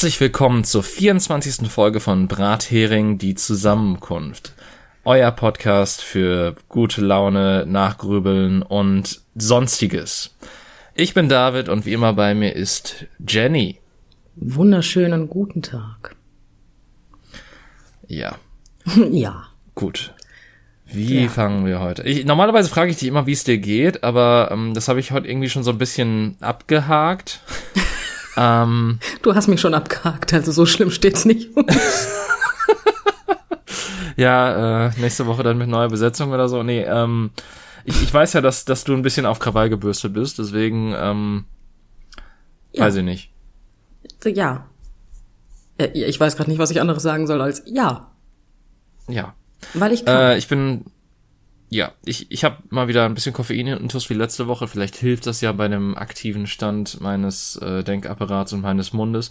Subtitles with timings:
[0.00, 1.70] Herzlich willkommen zur 24.
[1.70, 4.54] Folge von Brathering, die Zusammenkunft.
[5.04, 10.34] Euer Podcast für gute Laune, Nachgrübeln und sonstiges.
[10.94, 13.78] Ich bin David und wie immer bei mir ist Jenny.
[14.36, 16.16] Wunderschönen guten Tag.
[18.08, 18.36] Ja.
[19.10, 19.48] ja.
[19.74, 20.14] Gut.
[20.86, 21.28] Wie ja.
[21.28, 22.04] fangen wir heute?
[22.04, 25.10] Ich, normalerweise frage ich dich immer, wie es dir geht, aber ähm, das habe ich
[25.10, 27.40] heute irgendwie schon so ein bisschen abgehakt.
[28.36, 31.50] ähm, du hast mich schon abgehakt, also so schlimm steht's nicht.
[34.16, 36.62] ja, äh, nächste Woche dann mit neuer Besetzung oder so.
[36.62, 37.30] Nee, ähm,
[37.84, 41.44] ich, ich weiß ja, dass, dass du ein bisschen auf Krawall gebürstet bist, deswegen ähm,
[42.72, 42.84] ja.
[42.84, 43.32] weiß ich nicht.
[44.24, 44.66] Ja.
[45.78, 48.10] Äh, ich weiß gerade nicht, was ich anderes sagen soll als ja.
[49.08, 49.34] Ja.
[49.74, 50.16] Weil ich kann.
[50.16, 50.84] Äh, ich bin
[51.70, 54.66] ja, ich, ich habe mal wieder ein bisschen Koffein intus wie letzte Woche.
[54.66, 59.30] Vielleicht hilft das ja bei einem aktiven Stand meines äh, Denkapparats und meines Mundes.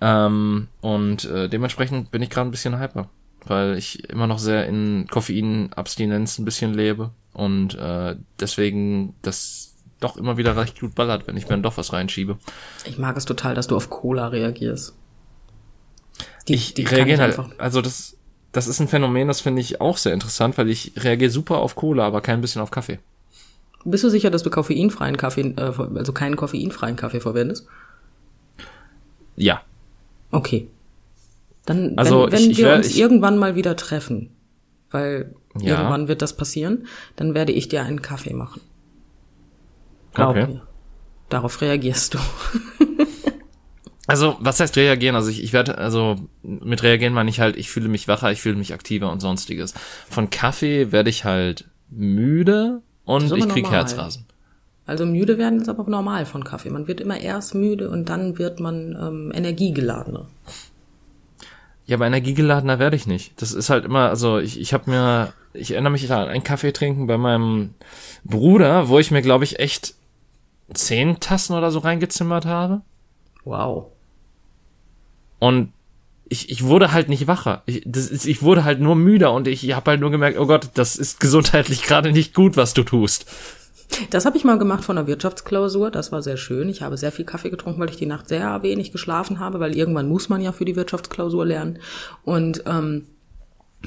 [0.00, 3.08] Ähm, und äh, dementsprechend bin ich gerade ein bisschen hyper,
[3.46, 10.16] weil ich immer noch sehr in Koffeinabstinenz ein bisschen lebe und äh, deswegen das doch
[10.16, 12.36] immer wieder recht gut ballert, wenn ich mir dann doch was reinschiebe.
[12.84, 14.94] Ich mag es total, dass du auf Cola reagierst.
[16.48, 18.15] Die, ich die reagiere halt, also das,
[18.56, 21.74] das ist ein Phänomen, das finde ich auch sehr interessant, weil ich reagiere super auf
[21.74, 22.98] Cola, aber kein bisschen auf Kaffee.
[23.84, 27.66] Bist du sicher, dass du koffeinfreien Kaffee, äh, also keinen koffeinfreien Kaffee verwendest?
[29.36, 29.60] Ja.
[30.30, 30.68] Okay.
[31.66, 34.30] Dann, also wenn, wenn ich, ich wir wär, uns ich, irgendwann mal wieder treffen,
[34.90, 35.76] weil ja.
[35.76, 38.62] irgendwann wird das passieren, dann werde ich dir einen Kaffee machen.
[40.14, 40.46] Glaub okay.
[40.46, 40.62] mir.
[41.28, 42.18] Darauf reagierst du.
[44.06, 45.16] Also, was heißt reagieren?
[45.16, 48.40] Also ich, ich werde, also mit reagieren meine ich halt, ich fühle mich wacher, ich
[48.40, 49.74] fühle mich aktiver und sonstiges.
[50.08, 53.80] Von Kaffee werde ich halt müde und ich krieg normal.
[53.80, 54.26] Herzrasen.
[54.86, 56.70] Also müde werden ist aber normal von Kaffee.
[56.70, 60.28] Man wird immer erst müde und dann wird man ähm, energiegeladener.
[61.86, 63.40] Ja, aber energiegeladener werde ich nicht.
[63.42, 66.72] Das ist halt immer, also ich, ich habe mir, ich erinnere mich an einen Kaffee
[66.72, 67.74] trinken bei meinem
[68.24, 69.94] Bruder, wo ich mir, glaube ich, echt
[70.72, 72.82] zehn Tassen oder so reingezimmert habe.
[73.44, 73.92] Wow.
[75.38, 75.72] Und
[76.28, 77.62] ich, ich wurde halt nicht wacher.
[77.66, 80.46] Ich, das ist, ich wurde halt nur müder und ich habe halt nur gemerkt, oh
[80.46, 83.26] Gott, das ist gesundheitlich gerade nicht gut, was du tust.
[84.10, 85.92] Das habe ich mal gemacht von der Wirtschaftsklausur.
[85.92, 86.68] Das war sehr schön.
[86.68, 89.76] Ich habe sehr viel Kaffee getrunken, weil ich die Nacht sehr wenig geschlafen habe, weil
[89.76, 91.78] irgendwann muss man ja für die Wirtschaftsklausur lernen.
[92.24, 93.06] Und ähm,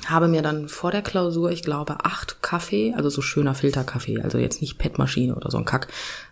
[0.06, 4.38] habe mir dann vor der Klausur, ich glaube, acht Kaffee, also so schöner Filterkaffee, also
[4.38, 5.90] jetzt nicht PET-Maschine oder so ein Kack,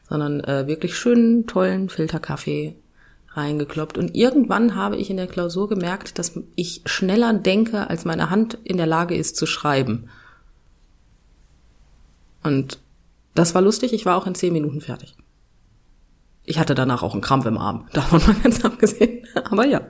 [0.07, 2.75] sondern äh, wirklich schönen, tollen Filterkaffee
[3.37, 3.97] reingekloppt.
[3.97, 8.55] Und irgendwann habe ich in der Klausur gemerkt, dass ich schneller denke, als meine Hand
[8.63, 10.09] in der Lage ist zu schreiben.
[12.43, 12.79] Und
[13.35, 15.15] das war lustig, ich war auch in zehn Minuten fertig.
[16.43, 19.25] Ich hatte danach auch einen Krampf im Arm, davon mal ganz abgesehen.
[19.49, 19.81] Aber ja.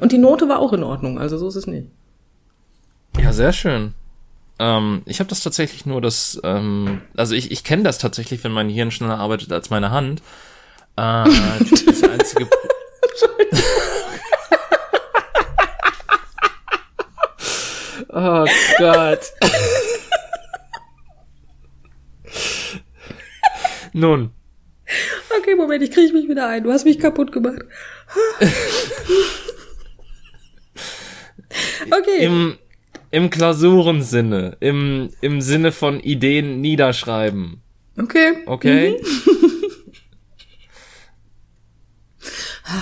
[0.00, 1.88] Und die Note war auch in Ordnung, also so ist es nicht.
[3.18, 3.94] Ja, sehr schön.
[4.58, 8.52] Ähm, ich habe das tatsächlich nur das, ähm, also ich, ich kenne das tatsächlich, wenn
[8.52, 10.22] mein Hirn schneller arbeitet als meine Hand.
[11.00, 11.24] Äh,
[11.86, 12.46] das einzige.
[18.10, 18.44] oh
[18.78, 19.20] Gott.
[23.94, 24.30] Nun.
[25.38, 26.64] Okay, Moment, ich kriege mich wieder ein.
[26.64, 27.62] Du hast mich kaputt gemacht.
[31.90, 32.24] okay.
[32.24, 32.58] Im,
[33.10, 37.62] im Klausurensinne, im, im Sinne von Ideen niederschreiben.
[37.96, 38.32] Okay.
[38.44, 39.00] Okay.
[39.00, 39.39] Mhm.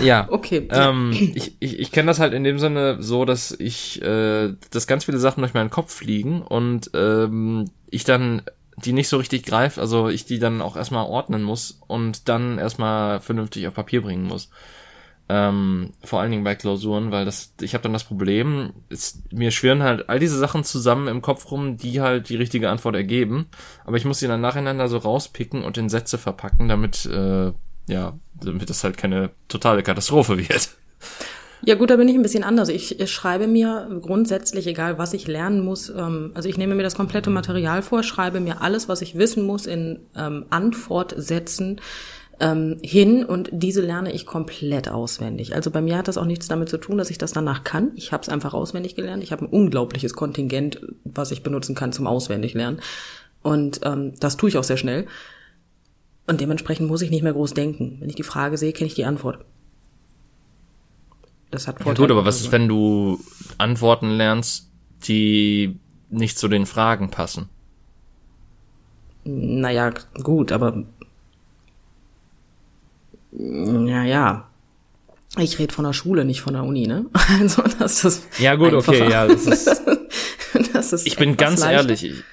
[0.01, 0.69] Ja, okay.
[0.71, 4.87] Ähm, ich ich, ich kenne das halt in dem Sinne so, dass ich, äh, dass
[4.87, 8.43] ganz viele Sachen durch meinen Kopf fliegen und ähm, ich dann
[8.85, 12.59] die nicht so richtig greife, also ich die dann auch erstmal ordnen muss und dann
[12.59, 14.51] erstmal vernünftig auf Papier bringen muss.
[15.31, 19.51] Ähm, vor allen Dingen bei Klausuren, weil das, ich habe dann das Problem, es, mir
[19.51, 23.47] schwirren halt all diese Sachen zusammen im Kopf rum, die halt die richtige Antwort ergeben,
[23.85, 27.53] aber ich muss sie dann nacheinander so rauspicken und in Sätze verpacken, damit äh,
[27.89, 30.71] ja, damit das halt keine totale Katastrophe wird.
[31.63, 32.69] Ja gut, da bin ich ein bisschen anders.
[32.69, 36.85] Ich, ich schreibe mir grundsätzlich, egal was ich lernen muss, ähm, also ich nehme mir
[36.85, 41.81] das komplette Material vor, schreibe mir alles, was ich wissen muss, in ähm, Antwortsätzen
[42.41, 45.55] ähm, hin und diese lerne ich komplett auswendig.
[45.55, 47.91] Also bei mir hat das auch nichts damit zu tun, dass ich das danach kann.
[47.97, 49.25] Ich habe es einfach auswendig gelernt.
[49.25, 52.81] Ich habe ein unglaubliches Kontingent, was ich benutzen kann zum Auswendiglernen.
[53.43, 55.07] Und ähm, das tue ich auch sehr schnell.
[56.29, 57.97] Und dementsprechend muss ich nicht mehr groß denken.
[58.01, 59.45] Wenn ich die Frage sehe, kenne ich die Antwort.
[61.51, 61.95] Das hat Vorteile.
[61.97, 63.19] Ja gut, aber was ist, wenn du
[63.57, 64.71] Antworten lernst,
[65.05, 65.79] die
[66.11, 67.49] nicht zu den Fragen passen?
[69.25, 69.93] Naja,
[70.23, 70.85] gut, aber
[73.33, 74.45] naja.
[75.39, 77.07] Ich rede von der Schule, nicht von der Uni, ne?
[77.41, 79.83] Also das ist Ja gut, okay, ja, das ist
[80.73, 81.77] das ist Ich bin ganz leichter.
[81.77, 82.05] ehrlich.
[82.05, 82.25] Ich,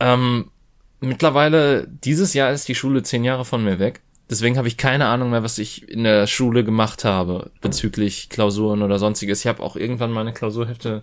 [0.00, 0.50] ähm,
[1.00, 4.00] mittlerweile, dieses Jahr ist die Schule zehn Jahre von mir weg.
[4.30, 8.82] Deswegen habe ich keine Ahnung mehr, was ich in der Schule gemacht habe bezüglich Klausuren
[8.82, 9.40] oder sonstiges.
[9.40, 11.02] Ich habe auch irgendwann meine Klausurhefte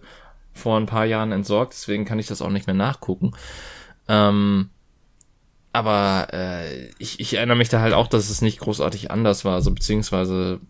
[0.54, 3.32] vor ein paar Jahren entsorgt, deswegen kann ich das auch nicht mehr nachgucken.
[4.08, 4.70] Ähm,
[5.74, 9.56] aber äh, ich, ich erinnere mich da halt auch, dass es nicht großartig anders war.
[9.56, 10.62] Also beziehungsweise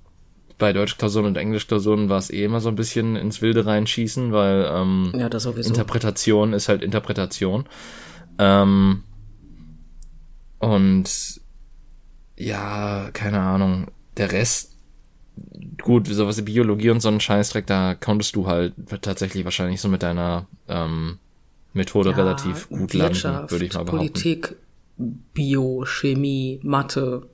[0.58, 4.68] bei Deutschklausuren und Englischklausuren war es eh immer so ein bisschen ins Wilde reinschießen, weil
[4.72, 5.46] ähm, Ja, das.
[5.46, 7.66] Interpretation ist halt Interpretation.
[8.40, 9.04] Ähm,
[10.66, 11.42] und
[12.38, 13.88] ja, keine Ahnung.
[14.18, 14.76] Der Rest,
[15.82, 19.90] gut, sowas wie Biologie und so einen Scheißdreck, da konntest du halt tatsächlich wahrscheinlich so
[19.90, 21.20] mit deiner ähm,
[21.74, 24.08] Methode Ja, relativ gut landen, Wirtschaft, würde ich mal behaupten.
[24.08, 24.56] Politik,
[24.98, 27.28] Bio, Chemie, Mathe,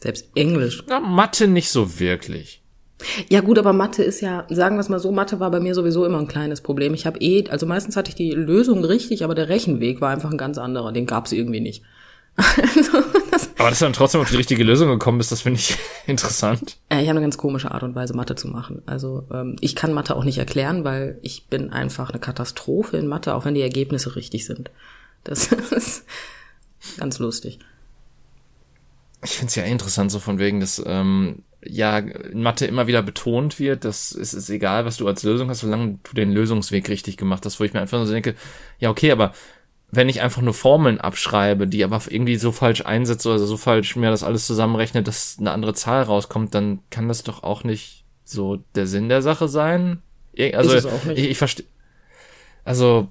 [0.00, 0.84] selbst Englisch.
[0.88, 2.62] Ja, Mathe nicht so wirklich.
[3.28, 5.74] Ja gut, aber Mathe ist ja, sagen wir es mal so, Mathe war bei mir
[5.74, 6.94] sowieso immer ein kleines Problem.
[6.94, 10.30] Ich habe eh, also meistens hatte ich die Lösung richtig, aber der Rechenweg war einfach
[10.30, 10.92] ein ganz anderer.
[10.92, 11.82] Den gab es irgendwie nicht.
[12.36, 15.58] Also, das, Aber dass du dann trotzdem auf die richtige Lösung gekommen bist, das finde
[15.58, 16.76] ich interessant.
[16.90, 18.82] äh, ich habe eine ganz komische Art und Weise, Mathe zu machen.
[18.86, 23.06] Also ähm, ich kann Mathe auch nicht erklären, weil ich bin einfach eine Katastrophe in
[23.06, 24.70] Mathe, auch wenn die Ergebnisse richtig sind.
[25.24, 26.04] Das ist
[26.98, 27.58] ganz lustig.
[29.24, 33.02] Ich finde es ja interessant, so von wegen, dass ähm, ja in Mathe immer wieder
[33.02, 36.88] betont wird, dass es ist egal, was du als Lösung hast, solange du den Lösungsweg
[36.88, 38.34] richtig gemacht hast, wo ich mir einfach nur so denke,
[38.78, 39.32] ja, okay, aber
[39.96, 43.96] wenn ich einfach nur Formeln abschreibe, die aber irgendwie so falsch einsetze oder so falsch
[43.96, 48.04] mir das alles zusammenrechne, dass eine andere Zahl rauskommt, dann kann das doch auch nicht
[48.24, 50.02] so der Sinn der Sache sein.
[50.54, 50.76] Also
[51.10, 51.66] ich, ich verstehe.
[52.64, 53.08] Also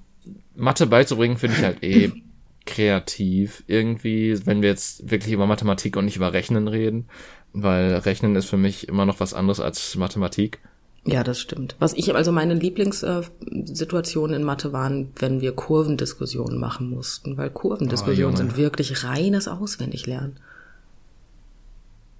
[0.55, 2.11] Mathe beizubringen finde ich halt eh
[2.65, 7.07] kreativ irgendwie, wenn wir jetzt wirklich über Mathematik und nicht über Rechnen reden,
[7.53, 10.59] weil Rechnen ist für mich immer noch was anderes als Mathematik.
[11.07, 11.75] Ja, das stimmt.
[11.77, 18.33] Was ich, also meine Lieblingssituationen in Mathe waren, wenn wir Kurvendiskussionen machen mussten, weil Kurvendiskussionen
[18.33, 20.39] Oh, sind wirklich reines Auswendiglernen.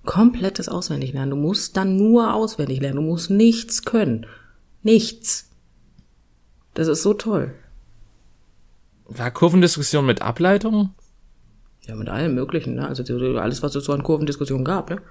[0.05, 1.31] Komplettes Auswendiglernen.
[1.31, 2.97] Du musst dann nur auswendig lernen.
[2.97, 4.27] Du musst nichts können.
[4.83, 5.49] Nichts.
[6.75, 7.55] Das ist so toll.
[9.07, 10.91] War Kurvendiskussion mit Ableitung?
[11.87, 12.87] Ja, mit allem Möglichen, ne?
[12.87, 15.01] Also so- alles, was es so an Kurvendiskussionen gab, ne?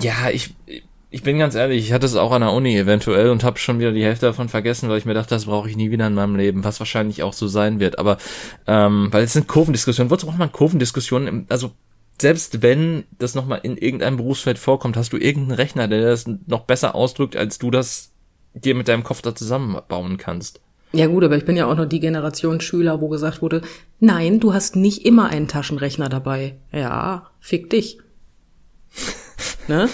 [0.00, 0.54] Ja, ich,
[1.10, 3.78] ich bin ganz ehrlich, ich hatte es auch an der Uni eventuell und habe schon
[3.78, 6.14] wieder die Hälfte davon vergessen, weil ich mir dachte, das brauche ich nie wieder in
[6.14, 7.98] meinem Leben, was wahrscheinlich auch so sein wird.
[7.98, 8.18] Aber
[8.66, 11.28] ähm, weil es sind Kurvendiskussionen, wozu braucht man Kurvendiskussionen?
[11.28, 11.70] Im- Also
[12.20, 16.62] selbst wenn das nochmal in irgendeinem Berufsfeld vorkommt, hast du irgendeinen Rechner, der das noch
[16.62, 18.10] besser ausdrückt, als du das
[18.54, 20.60] dir mit deinem Kopf da zusammenbauen kannst.
[20.92, 23.60] Ja gut, aber ich bin ja auch noch die Generation Schüler, wo gesagt wurde,
[24.00, 26.56] nein, du hast nicht immer einen Taschenrechner dabei.
[26.72, 27.98] Ja, fick dich.
[29.68, 29.88] ne?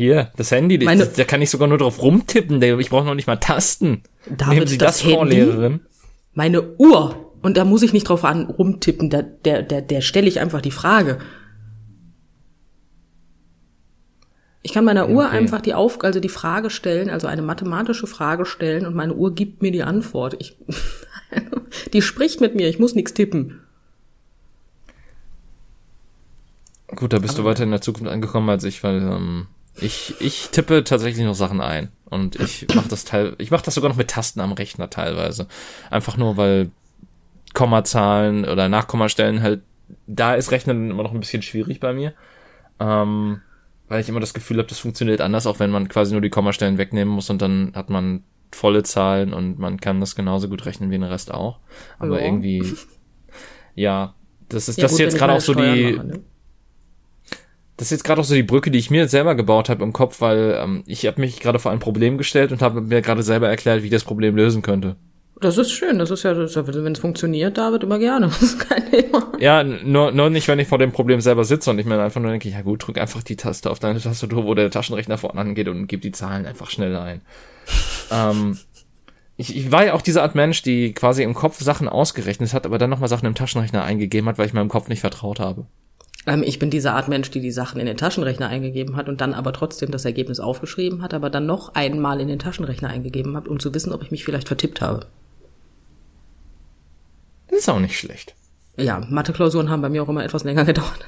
[0.00, 3.26] Hier, das Handy, Meine- da kann ich sogar nur drauf rumtippen, ich brauche noch nicht
[3.26, 4.02] mal Tasten.
[4.24, 5.36] David, Nehmen Sie das das, Handy?
[5.36, 5.80] Lehrerin.
[6.32, 7.34] Meine Uhr.
[7.42, 10.62] Und da muss ich nicht drauf an, rumtippen, da, der, der, der stelle ich einfach
[10.62, 11.18] die Frage.
[14.62, 15.36] Ich kann meiner Uhr okay.
[15.36, 19.34] einfach die Auf, also die Frage stellen, also eine mathematische Frage stellen und meine Uhr
[19.34, 20.34] gibt mir die Antwort.
[20.38, 20.56] Ich,
[21.92, 23.60] die spricht mit mir, ich muss nichts tippen.
[26.86, 29.46] Gut, da bist du weiter in der Zukunft angekommen als ich, weil ähm,
[29.80, 31.88] ich, ich tippe tatsächlich noch Sachen ein.
[32.06, 35.46] Und ich mache das teil, ich mache das sogar noch mit Tasten am Rechner teilweise.
[35.90, 36.70] Einfach nur, weil
[37.54, 39.62] Kommazahlen oder Nachkommastellen halt,
[40.06, 42.14] da ist Rechnen immer noch ein bisschen schwierig bei mir.
[42.80, 43.40] Ähm,
[43.88, 46.30] weil ich immer das Gefühl habe, das funktioniert anders, auch wenn man quasi nur die
[46.30, 48.22] Kommastellen wegnehmen muss und dann hat man
[48.52, 51.60] volle Zahlen und man kann das genauso gut rechnen wie den Rest auch.
[51.98, 52.26] Aber Ja.
[52.26, 52.74] irgendwie,
[53.74, 54.14] ja,
[54.48, 56.20] das ist Ja, das gut, ist jetzt gerade auch so die, mache, ne?
[57.80, 59.94] Das ist jetzt gerade auch so die Brücke, die ich mir selber gebaut habe im
[59.94, 63.22] Kopf, weil ähm, ich habe mich gerade vor ein Problem gestellt und habe mir gerade
[63.22, 64.96] selber erklärt, wie ich das Problem lösen könnte.
[65.40, 68.26] Das ist schön, das ist ja, wenn es funktioniert, David, immer gerne.
[68.28, 69.32] Das ist kein Thema.
[69.38, 72.20] Ja, nur, nur nicht, wenn ich vor dem Problem selber sitze und ich mir einfach
[72.20, 75.40] nur denke, ja gut, drück einfach die Taste auf deine Tastatur, wo der Taschenrechner vorne
[75.40, 77.22] angeht und gib die Zahlen einfach schnell ein.
[78.12, 78.58] ähm,
[79.38, 82.66] ich, ich war ja auch diese Art Mensch, die quasi im Kopf Sachen ausgerechnet hat,
[82.66, 85.64] aber dann nochmal Sachen im Taschenrechner eingegeben hat, weil ich meinem Kopf nicht vertraut habe.
[86.26, 89.20] Ähm, ich bin diese Art Mensch, die die Sachen in den Taschenrechner eingegeben hat und
[89.20, 93.36] dann aber trotzdem das Ergebnis aufgeschrieben hat, aber dann noch einmal in den Taschenrechner eingegeben
[93.36, 95.06] hat, um zu wissen, ob ich mich vielleicht vertippt habe.
[97.48, 98.34] Das ist auch nicht schlecht.
[98.76, 101.04] Ja, Mathe-Klausuren haben bei mir auch immer etwas länger gedauert.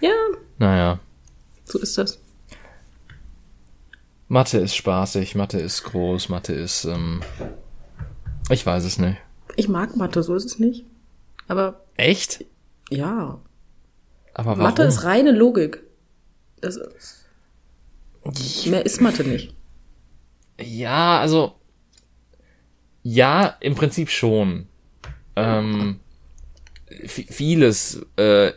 [0.00, 0.10] Ja,
[0.58, 0.98] Naja.
[1.64, 2.18] so ist das.
[4.28, 7.20] Mathe ist spaßig, Mathe ist groß, Mathe ist, ähm,
[8.50, 9.18] ich weiß es nicht.
[9.56, 10.84] Ich mag Mathe, so ist es nicht.
[11.48, 12.44] Aber Echt?
[12.90, 13.40] Ja.
[14.34, 14.62] Aber warum?
[14.62, 15.82] Mathe ist reine Logik.
[16.60, 17.26] Das ist,
[18.66, 19.54] mehr ist Mathe nicht.
[20.60, 21.56] Ja, also
[23.02, 24.66] ja, im Prinzip schon.
[25.34, 26.00] Ähm,
[27.06, 28.52] vieles äh,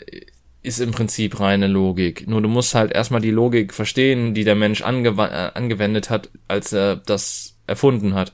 [0.62, 2.28] ist im Prinzip reine Logik.
[2.28, 6.30] Nur du musst halt erstmal die Logik verstehen, die der Mensch angew äh, angewendet hat,
[6.48, 8.34] als er das erfunden hat.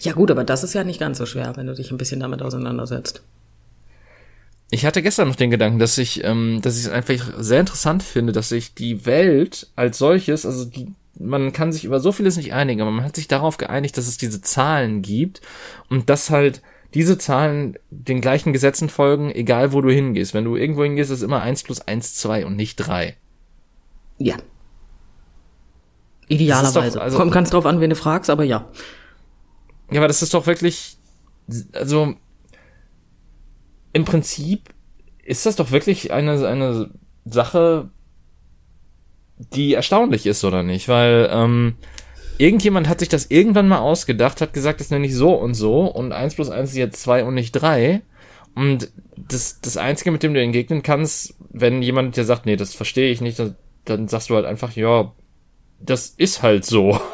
[0.00, 2.20] Ja gut, aber das ist ja nicht ganz so schwer, wenn du dich ein bisschen
[2.20, 3.22] damit auseinandersetzt.
[4.70, 8.02] Ich hatte gestern noch den Gedanken, dass ich, ähm, dass ich es einfach sehr interessant
[8.02, 12.36] finde, dass sich die Welt als solches, also die, man kann sich über so vieles
[12.36, 15.40] nicht einigen, aber man hat sich darauf geeinigt, dass es diese Zahlen gibt
[15.88, 16.62] und dass halt
[16.94, 20.34] diese Zahlen den gleichen Gesetzen folgen, egal wo du hingehst.
[20.34, 23.16] Wenn du irgendwo hingehst, ist es immer eins plus eins zwei und nicht drei.
[24.18, 24.36] Ja.
[26.28, 26.98] Idealerweise.
[26.98, 28.68] Doch, also, Kommt ganz drauf an, wen du fragst, aber ja.
[29.90, 30.98] Ja, aber das ist doch wirklich,
[31.72, 32.14] also
[33.92, 34.70] im Prinzip
[35.22, 36.90] ist das doch wirklich eine, eine
[37.24, 37.90] Sache,
[39.38, 40.88] die erstaunlich ist, oder nicht?
[40.88, 41.76] Weil ähm,
[42.38, 45.86] irgendjemand hat sich das irgendwann mal ausgedacht, hat gesagt, das nenne ich so und so
[45.86, 48.02] und eins plus eins ist jetzt zwei und nicht drei.
[48.54, 52.74] Und das, das Einzige, mit dem du entgegnen kannst, wenn jemand dir sagt, nee, das
[52.74, 55.12] verstehe ich nicht, dann, dann sagst du halt einfach, ja,
[55.80, 56.98] das ist halt so.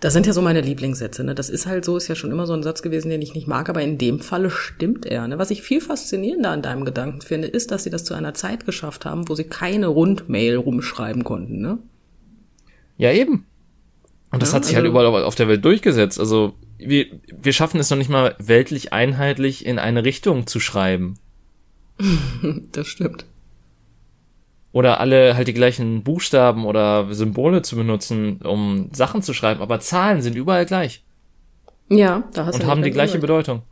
[0.00, 1.24] Das sind ja so meine Lieblingssätze.
[1.24, 1.34] Ne?
[1.34, 3.46] Das ist halt so, ist ja schon immer so ein Satz gewesen, den ich nicht
[3.46, 5.26] mag, aber in dem Falle stimmt er.
[5.26, 5.38] Ne?
[5.38, 8.66] Was ich viel faszinierender an deinem Gedanken finde, ist, dass sie das zu einer Zeit
[8.66, 11.60] geschafft haben, wo sie keine Rundmail rumschreiben konnten.
[11.60, 11.78] Ne?
[12.98, 13.46] Ja, eben.
[14.30, 16.20] Und das ja, hat sich halt also, halt überall auf der Welt durchgesetzt.
[16.20, 21.14] Also wir, wir schaffen es noch nicht mal weltlich einheitlich in eine Richtung zu schreiben.
[22.72, 23.24] das stimmt
[24.76, 29.80] oder alle halt die gleichen Buchstaben oder Symbole zu benutzen, um Sachen zu schreiben, aber
[29.80, 31.02] Zahlen sind überall gleich.
[31.88, 33.62] Ja, da hast du Und haben die gleiche Bedeutung.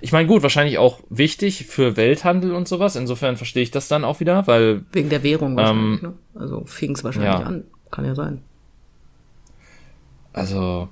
[0.00, 2.96] Ich meine, gut, wahrscheinlich auch wichtig für Welthandel und sowas.
[2.96, 4.84] Insofern verstehe ich das dann auch wieder, weil.
[4.90, 6.40] Wegen der Währung wahrscheinlich, ähm, ne?
[6.40, 7.46] Also fing es wahrscheinlich ja.
[7.46, 7.62] an.
[7.92, 8.42] Kann ja sein.
[10.32, 10.88] Also.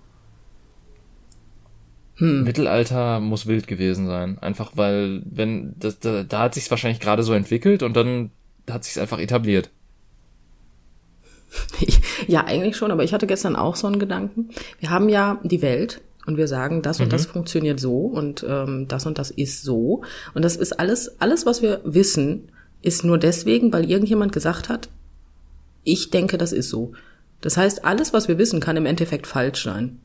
[2.15, 2.45] Hm.
[2.45, 4.39] Mittelalter muss wild gewesen sein.
[4.39, 8.31] Einfach weil, wenn, das, da, da hat sich wahrscheinlich gerade so entwickelt und dann
[8.71, 9.71] hat sich einfach etabliert.
[12.28, 14.50] Ja, eigentlich schon, aber ich hatte gestern auch so einen Gedanken.
[14.78, 17.11] Wir haben ja die Welt und wir sagen, das und mhm.
[17.11, 20.02] das funktioniert so und ähm, das und das ist so.
[20.35, 22.49] Und das ist alles, alles, was wir wissen,
[22.81, 24.88] ist nur deswegen, weil irgendjemand gesagt hat,
[25.83, 26.92] ich denke, das ist so.
[27.40, 29.99] Das heißt, alles, was wir wissen, kann im Endeffekt falsch sein.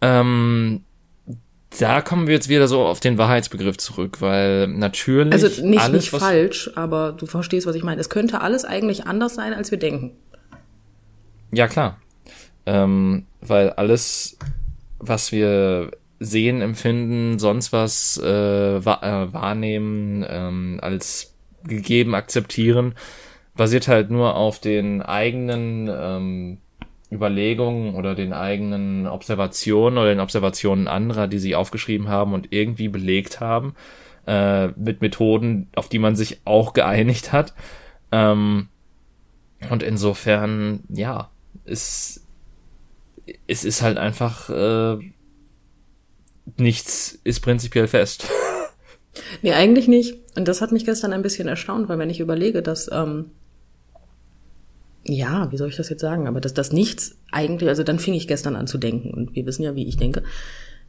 [0.00, 0.82] Ähm,
[1.78, 5.32] da kommen wir jetzt wieder so auf den Wahrheitsbegriff zurück, weil natürlich.
[5.32, 8.00] Also nicht, alles, nicht falsch, aber du verstehst, was ich meine.
[8.00, 10.12] Es könnte alles eigentlich anders sein, als wir denken.
[11.52, 11.98] Ja, klar.
[12.66, 14.38] Ähm, weil alles,
[14.98, 22.94] was wir sehen, empfinden, sonst was äh, äh, wahrnehmen, ähm, als gegeben akzeptieren,
[23.54, 26.58] basiert halt nur auf den eigenen ähm,
[27.12, 32.88] Überlegungen oder den eigenen Observationen oder den Observationen anderer, die sie aufgeschrieben haben und irgendwie
[32.88, 33.74] belegt haben,
[34.26, 37.54] äh, mit Methoden, auf die man sich auch geeinigt hat.
[38.10, 38.68] Ähm,
[39.70, 41.30] und insofern, ja,
[41.64, 42.24] es,
[43.46, 44.98] es ist halt einfach, äh,
[46.56, 48.26] nichts ist prinzipiell fest.
[49.42, 50.16] Nee, eigentlich nicht.
[50.36, 53.30] Und das hat mich gestern ein bisschen erstaunt, weil wenn ich überlege, dass ähm,
[55.04, 56.26] ja, wie soll ich das jetzt sagen?
[56.28, 59.46] Aber dass das nichts eigentlich, also dann fing ich gestern an zu denken und wir
[59.46, 60.22] wissen ja, wie ich denke.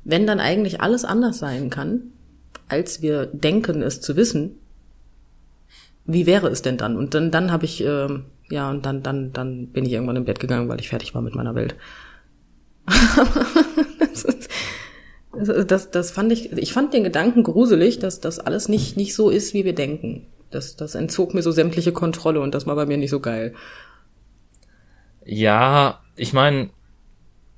[0.03, 2.11] Wenn dann eigentlich alles anders sein kann,
[2.67, 4.55] als wir denken es zu wissen,
[6.05, 6.97] wie wäre es denn dann?
[6.97, 8.07] Und dann, dann habe ich, äh,
[8.49, 11.21] ja, und dann, dann, dann bin ich irgendwann im Bett gegangen, weil ich fertig war
[11.21, 11.75] mit meiner Welt.
[15.31, 19.15] das, das, das fand ich, ich fand den Gedanken gruselig, dass das alles nicht, nicht
[19.15, 20.27] so ist, wie wir denken.
[20.51, 23.53] Das, das entzog mir so sämtliche Kontrolle und das war bei mir nicht so geil.
[25.25, 26.69] Ja, ich meine,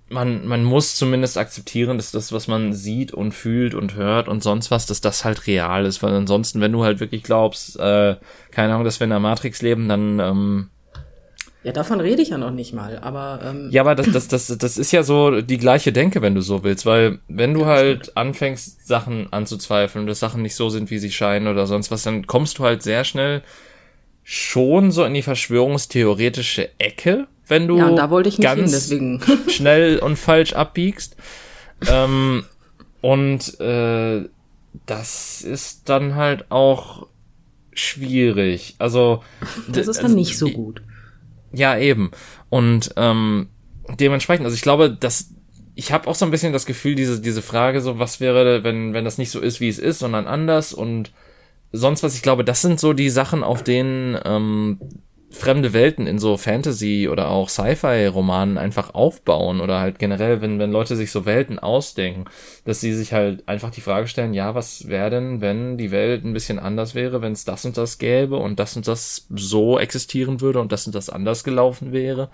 [0.10, 4.44] man, man muss zumindest akzeptieren, dass das, was man sieht und fühlt und hört und
[4.44, 6.04] sonst was, dass das halt real ist.
[6.04, 8.16] Weil ansonsten, wenn du halt wirklich glaubst, äh,
[8.52, 10.70] keine Ahnung, dass wir in der Matrix leben, dann ähm,
[11.64, 14.56] ja, davon rede ich ja noch nicht mal, aber ähm Ja, aber das, das, das,
[14.56, 17.66] das ist ja so die gleiche Denke, wenn du so willst, weil wenn du ja,
[17.66, 18.18] halt stimmt.
[18.18, 22.28] anfängst, Sachen anzuzweifeln, dass Sachen nicht so sind, wie sie scheinen oder sonst was, dann
[22.28, 23.42] kommst du halt sehr schnell
[24.22, 28.08] schon so in die verschwörungstheoretische Ecke wenn du ja,
[28.40, 31.16] ganz hin, schnell und falsch abbiegst.
[31.88, 32.44] Ähm,
[33.02, 34.28] und äh,
[34.86, 37.08] das ist dann halt auch
[37.74, 38.76] schwierig.
[38.80, 39.24] Also
[39.68, 40.82] das ist dann also, nicht so gut.
[41.52, 42.12] Ja, eben.
[42.50, 43.50] Und ähm,
[44.00, 45.30] dementsprechend, also ich glaube, dass
[45.76, 48.94] ich habe auch so ein bisschen das Gefühl, diese, diese Frage, so, was wäre, wenn,
[48.94, 51.12] wenn das nicht so ist, wie es ist, sondern anders und
[51.74, 54.80] sonst was, ich glaube, das sind so die Sachen, auf denen ähm,
[55.36, 60.72] fremde Welten in so Fantasy oder auch Sci-Fi-Romanen einfach aufbauen oder halt generell, wenn, wenn
[60.72, 62.26] Leute sich so Welten ausdenken,
[62.64, 66.24] dass sie sich halt einfach die Frage stellen, ja, was wäre denn, wenn die Welt
[66.24, 69.78] ein bisschen anders wäre, wenn es das und das gäbe und das und das so
[69.78, 72.30] existieren würde und das und das anders gelaufen wäre.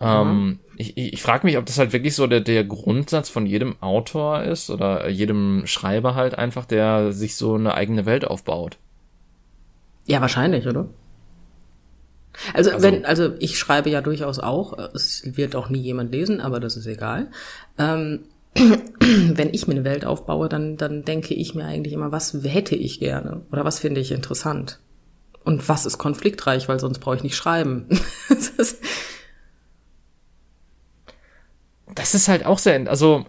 [0.00, 3.46] Ähm, ich ich, ich frage mich, ob das halt wirklich so der, der Grundsatz von
[3.46, 8.78] jedem Autor ist oder jedem Schreiber halt einfach, der sich so eine eigene Welt aufbaut.
[10.06, 10.88] Ja, wahrscheinlich, oder?
[12.54, 16.40] Also, also, wenn, also ich schreibe ja durchaus auch, es wird auch nie jemand lesen,
[16.40, 17.30] aber das ist egal.
[17.78, 18.20] Ähm,
[18.54, 22.74] wenn ich mir eine Welt aufbaue, dann, dann denke ich mir eigentlich immer, was hätte
[22.74, 24.80] ich gerne oder was finde ich interessant?
[25.44, 27.86] Und was ist konfliktreich, weil sonst brauche ich nicht schreiben.
[28.28, 28.78] das, ist
[31.94, 33.26] das ist halt auch sehr, also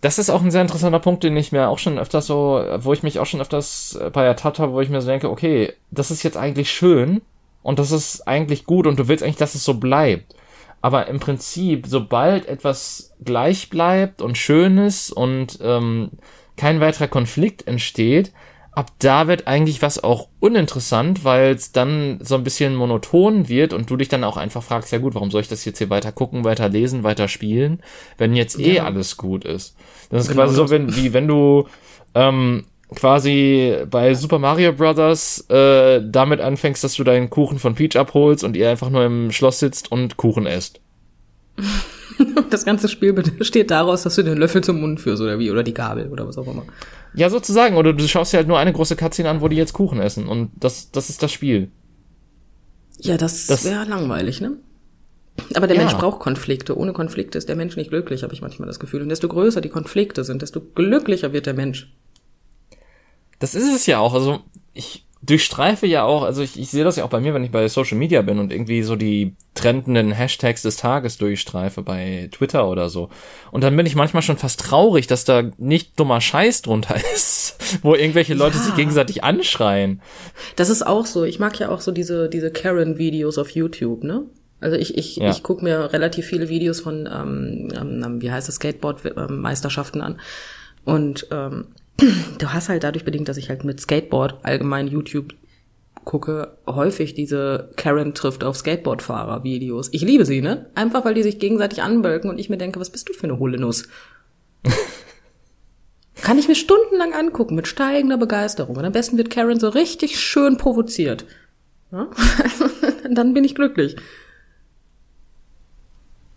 [0.00, 2.92] das ist auch ein sehr interessanter Punkt, den ich mir auch schon öfters so, wo
[2.92, 6.10] ich mich auch schon öfters bei ertappt habe, wo ich mir so denke, okay, das
[6.10, 7.20] ist jetzt eigentlich schön,
[7.62, 10.34] und das ist eigentlich gut und du willst eigentlich, dass es so bleibt.
[10.80, 16.10] Aber im Prinzip, sobald etwas gleich bleibt und schön ist und ähm,
[16.56, 18.32] kein weiterer Konflikt entsteht,
[18.78, 23.72] ab da wird eigentlich was auch uninteressant, weil es dann so ein bisschen monoton wird
[23.72, 25.90] und du dich dann auch einfach fragst, ja gut, warum soll ich das jetzt hier
[25.90, 27.82] weiter gucken, weiter lesen, weiter spielen,
[28.18, 28.84] wenn jetzt eh ja.
[28.84, 29.76] alles gut ist.
[30.10, 31.66] Das ist genau quasi so, wenn, wie wenn du
[32.14, 37.96] ähm, quasi bei Super Mario Brothers äh, damit anfängst, dass du deinen Kuchen von Peach
[37.96, 40.80] abholst und ihr einfach nur im Schloss sitzt und Kuchen esst.
[42.50, 45.62] Das ganze Spiel besteht daraus, dass du den Löffel zum Mund führst oder wie, oder
[45.62, 46.64] die Gabel oder was auch immer.
[47.14, 47.76] Ja, sozusagen.
[47.76, 50.26] Oder du schaust dir halt nur eine große Cutscene an, wo die jetzt Kuchen essen.
[50.26, 51.70] Und das, das ist das Spiel.
[53.00, 54.56] Ja, das, das wäre langweilig, ne?
[55.54, 55.82] Aber der ja.
[55.82, 56.76] Mensch braucht Konflikte.
[56.76, 59.02] Ohne Konflikte ist der Mensch nicht glücklich, habe ich manchmal das Gefühl.
[59.02, 61.92] Und desto größer die Konflikte sind, desto glücklicher wird der Mensch.
[63.38, 64.14] Das ist es ja auch.
[64.14, 64.40] Also
[64.72, 67.50] ich durchstreife ja auch, also ich, ich sehe das ja auch bei mir, wenn ich
[67.50, 72.68] bei Social Media bin und irgendwie so die trendenden Hashtags des Tages durchstreife bei Twitter
[72.68, 73.10] oder so.
[73.50, 77.56] Und dann bin ich manchmal schon fast traurig, dass da nicht dummer Scheiß drunter ist,
[77.82, 78.62] wo irgendwelche Leute ja.
[78.62, 80.00] sich gegenseitig anschreien.
[80.54, 81.24] Das ist auch so.
[81.24, 84.22] Ich mag ja auch so diese, diese Karen-Videos auf YouTube, ne?
[84.60, 85.30] Also ich, ich, ja.
[85.30, 90.20] ich gucke mir relativ viele Videos von, ähm, ähm, wie heißt das, Skateboard-Meisterschaften an.
[90.84, 91.66] Und ähm,
[92.00, 95.34] du hast halt dadurch bedingt, dass ich halt mit Skateboard allgemein YouTube
[96.04, 99.90] gucke, häufig diese Karen trifft auf Skateboardfahrer Videos.
[99.92, 100.70] Ich liebe sie, ne?
[100.74, 103.38] Einfach weil die sich gegenseitig anbölken und ich mir denke, was bist du für eine
[103.38, 103.88] Hohlenuss?
[106.14, 108.76] Kann ich mir stundenlang angucken mit steigender Begeisterung.
[108.76, 111.26] Und am besten wird Karen so richtig schön provoziert.
[111.92, 112.08] Ja?
[113.10, 113.96] Dann bin ich glücklich.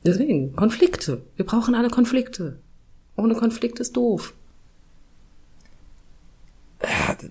[0.06, 1.22] Deswegen, Konflikte.
[1.36, 2.60] Wir brauchen alle Konflikte.
[3.16, 4.34] Ohne Konflikt ist doof.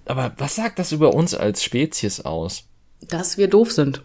[0.05, 2.65] Aber was sagt das über uns als Spezies aus?
[3.09, 4.03] Dass wir doof sind.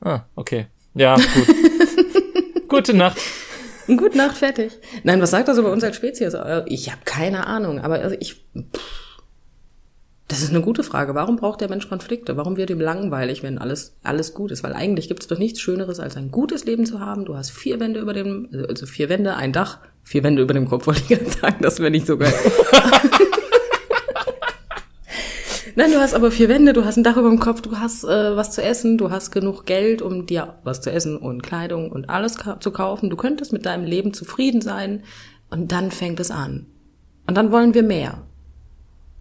[0.00, 0.66] Ah, okay.
[0.94, 2.68] Ja, gut.
[2.68, 3.18] Gute Nacht.
[3.86, 4.72] Gute Nacht, fertig.
[5.02, 6.36] Nein, was sagt das über uns als Spezies?
[6.66, 8.44] Ich habe keine Ahnung, aber also ich.
[10.28, 11.14] Das ist eine gute Frage.
[11.14, 12.36] Warum braucht der Mensch Konflikte?
[12.36, 14.62] Warum wird ihm langweilig, wenn alles alles gut ist?
[14.62, 17.24] Weil eigentlich gibt es doch nichts Schöneres, als ein gutes Leben zu haben.
[17.24, 20.68] Du hast vier Wände über dem, also vier Wände, ein Dach, vier Wände über dem
[20.68, 21.56] Kopf, wollte ich gerade sagen.
[21.62, 22.34] Das wäre nicht so geil.
[25.78, 28.02] Nein, du hast aber vier Wände, du hast ein Dach über dem Kopf, du hast
[28.02, 31.92] äh, was zu essen, du hast genug Geld, um dir was zu essen und Kleidung
[31.92, 33.10] und alles ka zu kaufen.
[33.10, 35.04] Du könntest mit deinem Leben zufrieden sein
[35.50, 36.66] und dann fängt es an.
[37.28, 38.22] Und dann wollen wir mehr.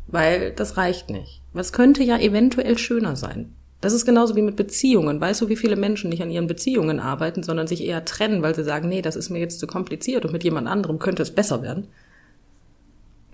[0.07, 1.43] Weil das reicht nicht.
[1.53, 3.53] Was könnte ja eventuell schöner sein.
[3.79, 5.21] Das ist genauso wie mit Beziehungen.
[5.21, 8.55] Weißt du, wie viele Menschen nicht an ihren Beziehungen arbeiten, sondern sich eher trennen, weil
[8.55, 11.29] sie sagen, nee, das ist mir jetzt zu kompliziert und mit jemand anderem könnte es
[11.29, 11.85] besser werden?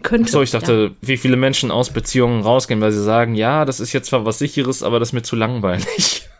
[0.04, 0.32] Könnte.
[0.32, 1.08] So, ich dachte, ja.
[1.08, 4.40] wie viele Menschen aus Beziehungen rausgehen, weil sie sagen, ja, das ist jetzt zwar was
[4.40, 6.30] sicheres, aber das ist mir zu langweilig.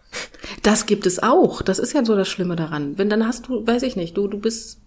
[0.62, 1.62] Das gibt es auch.
[1.62, 2.98] Das ist ja so das Schlimme daran.
[2.98, 4.80] Wenn dann hast du, weiß ich nicht, du, du bist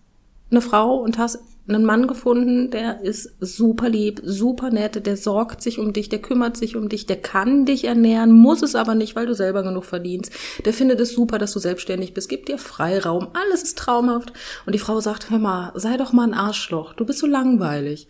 [0.50, 5.60] eine Frau und hast einen Mann gefunden, der ist super lieb, super nett, der sorgt
[5.62, 8.94] sich um dich, der kümmert sich um dich, der kann dich ernähren, muss es aber
[8.94, 10.30] nicht, weil du selber genug verdienst.
[10.64, 14.32] Der findet es super, dass du selbstständig bist, gibt dir Freiraum, alles ist traumhaft.
[14.64, 18.06] Und die Frau sagt, hör mal, sei doch mal ein Arschloch, du bist so langweilig.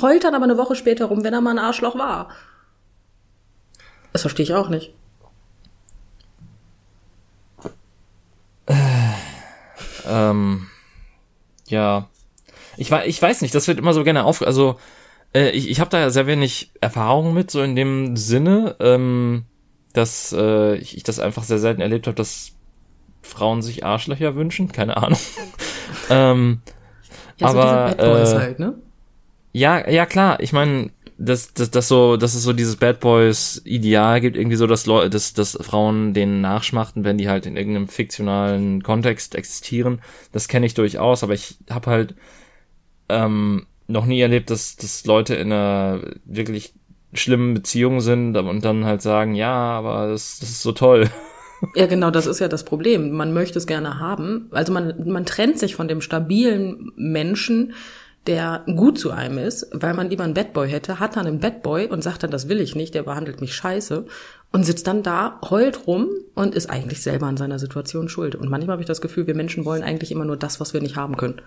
[0.00, 2.28] Heult dann aber eine Woche später rum, wenn er mal ein Arschloch war.
[4.12, 4.94] Das verstehe ich auch nicht.
[8.66, 8.74] Äh,
[10.06, 10.66] ähm,
[11.66, 12.08] ja.
[12.76, 14.42] Ich, ich weiß nicht, das wird immer so gerne auf.
[14.42, 14.78] Also,
[15.34, 19.44] äh, ich, ich habe da sehr wenig Erfahrung mit, so in dem Sinne, ähm,
[19.92, 22.52] dass äh, ich, ich das einfach sehr selten erlebt habe, dass
[23.22, 24.70] Frauen sich Arschlöcher wünschen.
[24.70, 25.18] Keine Ahnung.
[26.10, 26.60] ähm,
[27.38, 28.74] Ja, so aber äh, halt, ne?
[29.52, 30.40] Ja, ja klar.
[30.40, 34.56] Ich meine, dass das, das so, dass es so dieses Bad Boys Ideal gibt, irgendwie
[34.56, 39.34] so, dass Leute, dass, dass Frauen denen nachschmachten, wenn die halt in irgendeinem fiktionalen Kontext
[39.34, 40.00] existieren.
[40.32, 42.14] Das kenne ich durchaus, aber ich habe halt
[43.08, 46.74] ähm, noch nie erlebt, dass, dass Leute in einer wirklich
[47.14, 51.10] schlimmen Beziehung sind und dann halt sagen, ja, aber das, das ist so toll.
[51.74, 53.10] Ja, genau, das ist ja das Problem.
[53.10, 54.46] Man möchte es gerne haben.
[54.52, 57.74] Also man, man trennt sich von dem stabilen Menschen,
[58.26, 61.40] der gut zu einem ist, weil man lieber einen Bad Boy hätte, hat dann einen
[61.40, 64.04] Bad Boy und sagt dann, das will ich nicht, der behandelt mich scheiße
[64.52, 68.34] und sitzt dann da, heult rum und ist eigentlich selber an seiner Situation schuld.
[68.34, 70.80] Und manchmal habe ich das Gefühl, wir Menschen wollen eigentlich immer nur das, was wir
[70.80, 71.40] nicht haben können.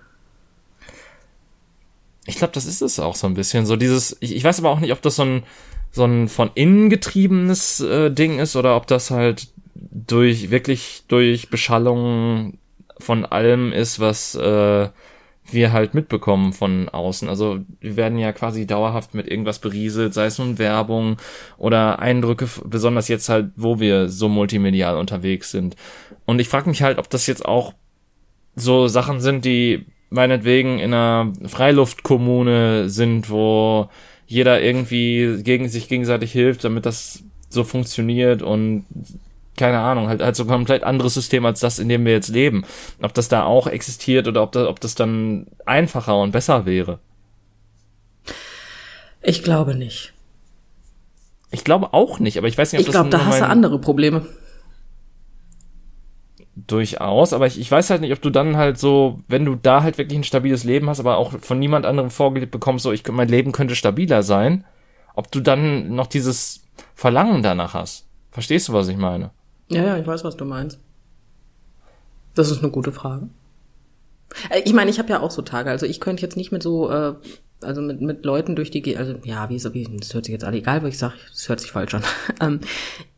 [2.25, 3.65] Ich glaube, das ist es auch so ein bisschen.
[3.65, 5.43] So dieses, ich, ich weiß aber auch nicht, ob das so ein,
[5.91, 11.49] so ein von innen getriebenes äh, Ding ist oder ob das halt durch, wirklich durch
[11.49, 12.59] Beschallung
[12.99, 14.89] von allem ist, was äh,
[15.53, 17.29] wir halt mitbekommen von außen.
[17.29, 21.17] Also wir werden ja quasi dauerhaft mit irgendwas berieselt, sei es nun Werbung
[21.57, 25.75] oder Eindrücke, besonders jetzt halt, wo wir so multimedial unterwegs sind.
[26.25, 27.73] Und ich frage mich halt, ob das jetzt auch
[28.55, 33.89] so Sachen sind, die meinetwegen in einer Freiluftkommune sind, wo
[34.27, 38.85] jeder irgendwie gegen sich gegenseitig hilft, damit das so funktioniert und
[39.61, 42.29] keine Ahnung, halt, halt so ein komplett anderes System als das, in dem wir jetzt
[42.29, 42.65] leben.
[43.01, 46.97] Ob das da auch existiert oder ob das, ob das dann einfacher und besser wäre.
[49.21, 50.13] Ich glaube nicht.
[51.51, 53.41] Ich glaube auch nicht, aber ich weiß nicht, ob ich glaube, das da nur hast
[53.41, 54.25] du andere Probleme.
[56.55, 59.83] durchaus, aber ich, ich weiß halt nicht, ob du dann halt so, wenn du da
[59.83, 63.07] halt wirklich ein stabiles Leben hast, aber auch von niemand anderem vorgelebt bekommst, so ich
[63.07, 64.65] mein Leben könnte stabiler sein,
[65.13, 66.63] ob du dann noch dieses
[66.95, 68.07] Verlangen danach hast.
[68.31, 69.31] Verstehst du, was ich meine?
[69.73, 70.79] Ja, ja, ich weiß, was du meinst.
[72.35, 73.29] Das ist eine gute Frage.
[74.49, 75.69] Äh, Ich meine, ich habe ja auch so Tage.
[75.69, 77.15] Also ich könnte jetzt nicht mit so, äh,
[77.61, 80.33] also mit, mit Leuten durch die, Ge also ja, wie so, wie, das hört sich
[80.33, 82.03] jetzt alle egal, was ich sage, das hört sich falsch an.
[82.41, 82.59] ähm,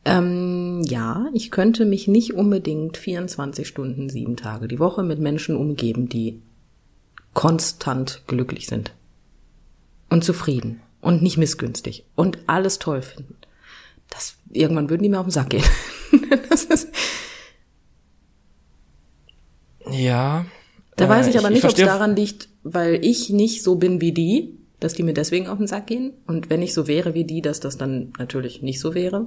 [0.05, 5.55] ähm, ja, ich könnte mich nicht unbedingt 24 Stunden, sieben Tage die Woche mit Menschen
[5.55, 6.41] umgeben, die
[7.33, 8.93] konstant glücklich sind
[10.09, 13.35] und zufrieden und nicht missgünstig und alles toll finden.
[14.09, 15.63] Das irgendwann würden die mir auf den Sack gehen.
[16.49, 16.89] das ist,
[20.13, 20.45] Ja.
[20.95, 23.99] Da Äh, weiß ich aber nicht, ob es daran liegt, weil ich nicht so bin
[23.99, 26.13] wie die, dass die mir deswegen auf den Sack gehen.
[26.27, 29.25] Und wenn ich so wäre wie die, dass das dann natürlich nicht so wäre.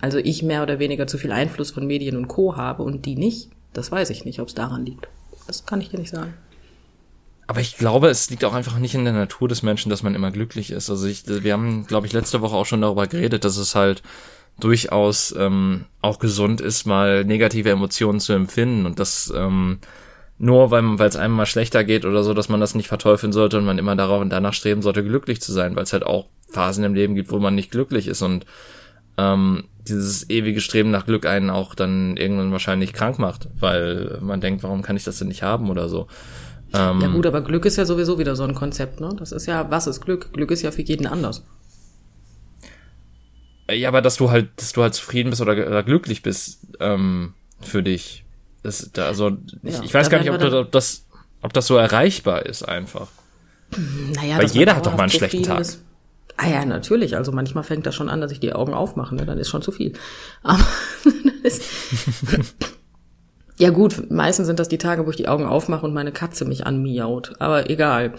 [0.00, 2.56] Also ich mehr oder weniger zu viel Einfluss von Medien und Co.
[2.56, 3.50] habe und die nicht.
[3.74, 5.08] Das weiß ich nicht, ob es daran liegt.
[5.46, 6.32] Das kann ich dir nicht sagen.
[7.46, 10.14] Aber ich glaube, es liegt auch einfach nicht in der Natur des Menschen, dass man
[10.14, 10.88] immer glücklich ist.
[10.90, 14.02] Also ich, wir haben, glaube ich, letzte Woche auch schon darüber geredet, dass es halt
[14.60, 19.78] durchaus ähm, auch gesund ist, mal negative Emotionen zu empfinden und das ähm,
[20.40, 23.58] nur weil es einem mal schlechter geht oder so, dass man das nicht verteufeln sollte
[23.58, 26.26] und man immer darauf und danach streben sollte, glücklich zu sein, weil es halt auch
[26.48, 28.46] Phasen im Leben gibt, wo man nicht glücklich ist und
[29.16, 34.40] ähm, dieses ewige Streben nach Glück einen auch dann irgendwann wahrscheinlich krank macht, weil man
[34.40, 36.06] denkt, warum kann ich das denn nicht haben oder so.
[36.72, 39.10] Ähm, Ja gut, aber Glück ist ja sowieso wieder so ein Konzept, ne?
[39.18, 40.32] Das ist ja, was ist Glück?
[40.32, 41.44] Glück ist ja für jeden anders.
[43.70, 47.34] Ja, aber dass du halt, dass du halt zufrieden bist oder, oder glücklich bist ähm,
[47.60, 48.24] für dich.
[48.62, 51.06] Das, da, also ich, Ja, ich weiß gar nicht, ob, ob das,
[51.42, 53.08] ob das so erreichbar ist einfach.
[54.14, 55.60] Naja, Weil jeder hat doch mal einen schlechten Tag.
[55.60, 55.82] Ist.
[56.36, 57.16] Ah ja, natürlich.
[57.16, 59.26] Also manchmal fängt das schon an, dass ich die Augen aufmache, ne?
[59.26, 59.92] dann ist schon zu viel.
[60.42, 60.64] Aber
[61.42, 61.62] ist,
[63.58, 66.44] ja gut, meistens sind das die Tage, wo ich die Augen aufmache und meine Katze
[66.44, 67.32] mich anmiaut.
[67.40, 68.14] Aber egal.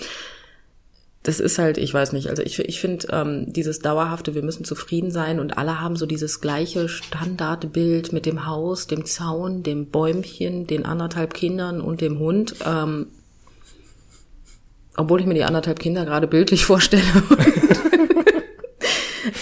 [1.29, 4.63] Das ist halt, ich weiß nicht, also ich, ich finde ähm, dieses dauerhafte, wir müssen
[4.63, 9.91] zufrieden sein und alle haben so dieses gleiche Standardbild mit dem Haus, dem Zaun, dem
[9.91, 12.55] Bäumchen, den anderthalb Kindern und dem Hund.
[12.65, 13.09] Ähm,
[14.97, 17.03] obwohl ich mir die anderthalb Kinder gerade bildlich vorstelle.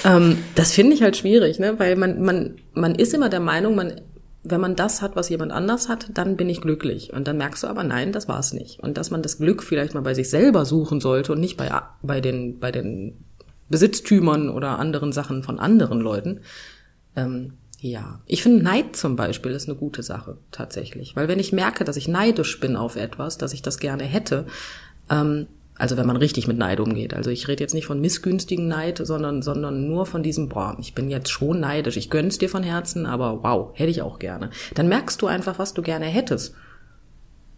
[0.03, 1.79] ähm, das finde ich halt schwierig, ne?
[1.79, 3.93] Weil man, man, man ist immer der Meinung, man,
[4.49, 7.13] wenn man das hat, was jemand anders hat, dann bin ich glücklich.
[7.13, 8.79] Und dann merkst du aber, nein, das war es nicht.
[8.79, 11.69] Und dass man das Glück vielleicht mal bei sich selber suchen sollte und nicht bei,
[12.01, 13.25] bei den, bei den
[13.69, 16.41] Besitztümern oder anderen Sachen von anderen Leuten.
[17.15, 21.53] Ähm, ja, ich finde Neid zum Beispiel ist eine gute Sache tatsächlich, weil wenn ich
[21.53, 24.47] merke, dass ich neidisch bin auf etwas, dass ich das gerne hätte,
[25.09, 27.13] ähm, also wenn man richtig mit Neid umgeht.
[27.13, 30.95] Also ich rede jetzt nicht von missgünstigen Neid, sondern, sondern nur von diesem, boah, ich
[30.95, 34.49] bin jetzt schon neidisch, ich gönn's dir von Herzen, aber wow, hätte ich auch gerne.
[34.73, 36.55] Dann merkst du einfach, was du gerne hättest.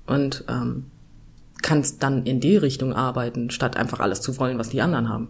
[0.06, 0.88] Und ähm,
[1.62, 5.30] kannst dann in die Richtung arbeiten, statt einfach alles zu wollen, was die anderen haben.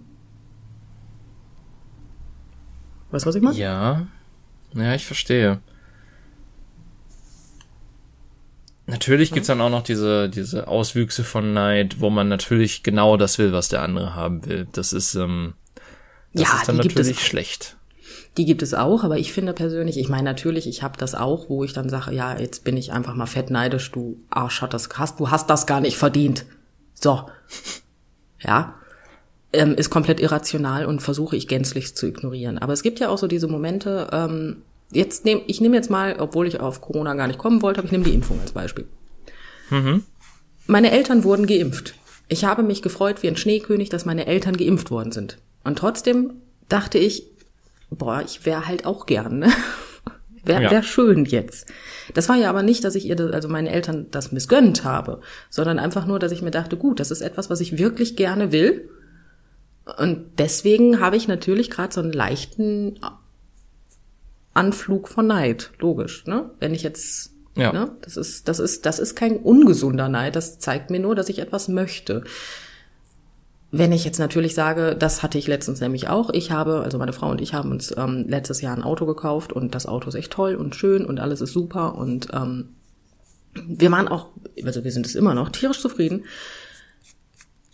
[3.12, 3.58] Weißt du, was ich meine?
[3.58, 4.08] Ja.
[4.74, 5.60] Ja, ich verstehe.
[8.90, 13.38] Natürlich gibt's dann auch noch diese, diese Auswüchse von Neid, wo man natürlich genau das
[13.38, 14.68] will, was der andere haben will.
[14.72, 15.54] Das ist, ähm,
[16.34, 17.78] das Ja, ist dann natürlich schlecht.
[18.38, 21.50] Die gibt es auch, aber ich finde persönlich, ich meine natürlich, ich habe das auch,
[21.50, 24.74] wo ich dann sage, ja, jetzt bin ich einfach mal fett neidisch, du Arsch hat
[24.74, 26.46] das, hast, du hast das gar nicht verdient.
[26.94, 27.26] So.
[28.42, 28.76] Ja.
[29.52, 32.58] Ähm, ist komplett irrational und versuche ich gänzlich zu ignorieren.
[32.58, 36.16] Aber es gibt ja auch so diese Momente, ähm, jetzt nehm, ich nehme jetzt mal,
[36.20, 38.86] obwohl ich auf Corona gar nicht kommen wollte, aber ich nehme die Impfung als Beispiel.
[40.68, 41.96] Meine Eltern wurden geimpft.
[42.28, 45.38] Ich habe mich gefreut wie ein Schneekönig, dass meine Eltern geimpft worden sind.
[45.64, 46.34] Und trotzdem
[46.70, 47.24] dachte ich,
[47.90, 49.40] boah, ich wäre halt auch gern.
[49.40, 49.52] Ne?
[50.44, 50.72] Wäre Ja.
[50.72, 51.68] wär schön jetzt.
[52.14, 55.20] Das war ja aber nicht, dass ich ihr, das, also meine Eltern das missgönnt habe,
[55.50, 58.52] sondern einfach nur, dass ich mir dachte, gut, das ist etwas, was ich wirklich gerne
[58.54, 58.90] will.
[59.98, 63.00] Und deswegen habe ich natürlich gerade so einen leichten
[64.60, 66.26] Anflug von Neid, logisch.
[66.26, 66.50] Ne?
[66.60, 67.72] Wenn ich jetzt, Ja.
[67.72, 67.92] ne?
[68.02, 70.36] das ist, das ist, das ist kein ungesunder Neid.
[70.36, 72.24] Das zeigt mir nur, dass ich etwas möchte.
[73.72, 76.32] Wenn ich jetzt natürlich sage, das hatte ich letztens nämlich auch.
[76.32, 79.54] Ich habe, also meine Frau und ich haben uns ähm, letztes Jahr ein Auto gekauft
[79.54, 82.70] und das Auto ist echt toll und schön und alles ist super und ähm,
[83.54, 84.28] wir waren auch,
[84.64, 86.26] also wir sind es immer noch, tierisch zufrieden.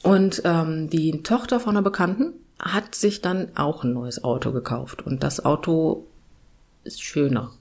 [0.04, 5.06] Und ähm, die Tochter von einer Bekannten hat sich dann auch ein neues Auto gekauft
[5.06, 6.08] und das Auto
[6.86, 7.52] ist schöner.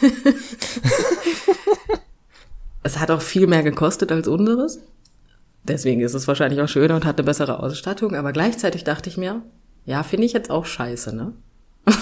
[2.82, 4.78] es hat auch viel mehr gekostet als unseres.
[5.64, 8.14] Deswegen ist es wahrscheinlich auch schöner und hat eine bessere Ausstattung.
[8.14, 9.42] Aber gleichzeitig dachte ich mir,
[9.84, 11.32] ja, finde ich jetzt auch scheiße, ne?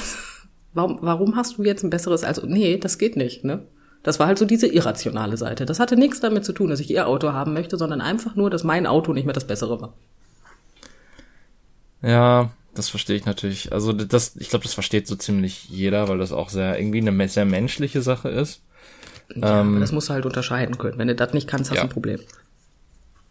[0.75, 3.67] warum, warum hast du jetzt ein besseres als, nee, das geht nicht, ne?
[4.03, 5.67] Das war halt so diese irrationale Seite.
[5.67, 8.49] Das hatte nichts damit zu tun, dass ich ihr Auto haben möchte, sondern einfach nur,
[8.49, 9.95] dass mein Auto nicht mehr das bessere war.
[12.01, 13.73] Ja, das verstehe ich natürlich.
[13.73, 17.29] Also das, ich glaube, das versteht so ziemlich jeder, weil das auch sehr irgendwie eine
[17.29, 18.63] sehr menschliche Sache ist.
[19.35, 20.99] Ja, aber das musst du halt unterscheiden können.
[20.99, 21.83] Wenn du das nicht kannst, hast du ja.
[21.83, 22.21] ein Problem.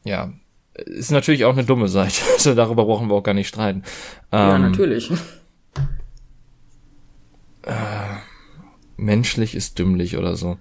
[0.04, 0.32] Ja,
[0.76, 2.22] ist natürlich auch eine dumme Seite.
[2.34, 3.84] Also darüber brauchen wir auch gar nicht streiten.
[4.32, 5.12] Ja, Ähm, natürlich.
[8.98, 10.58] Menschlich ist dümmlich oder so.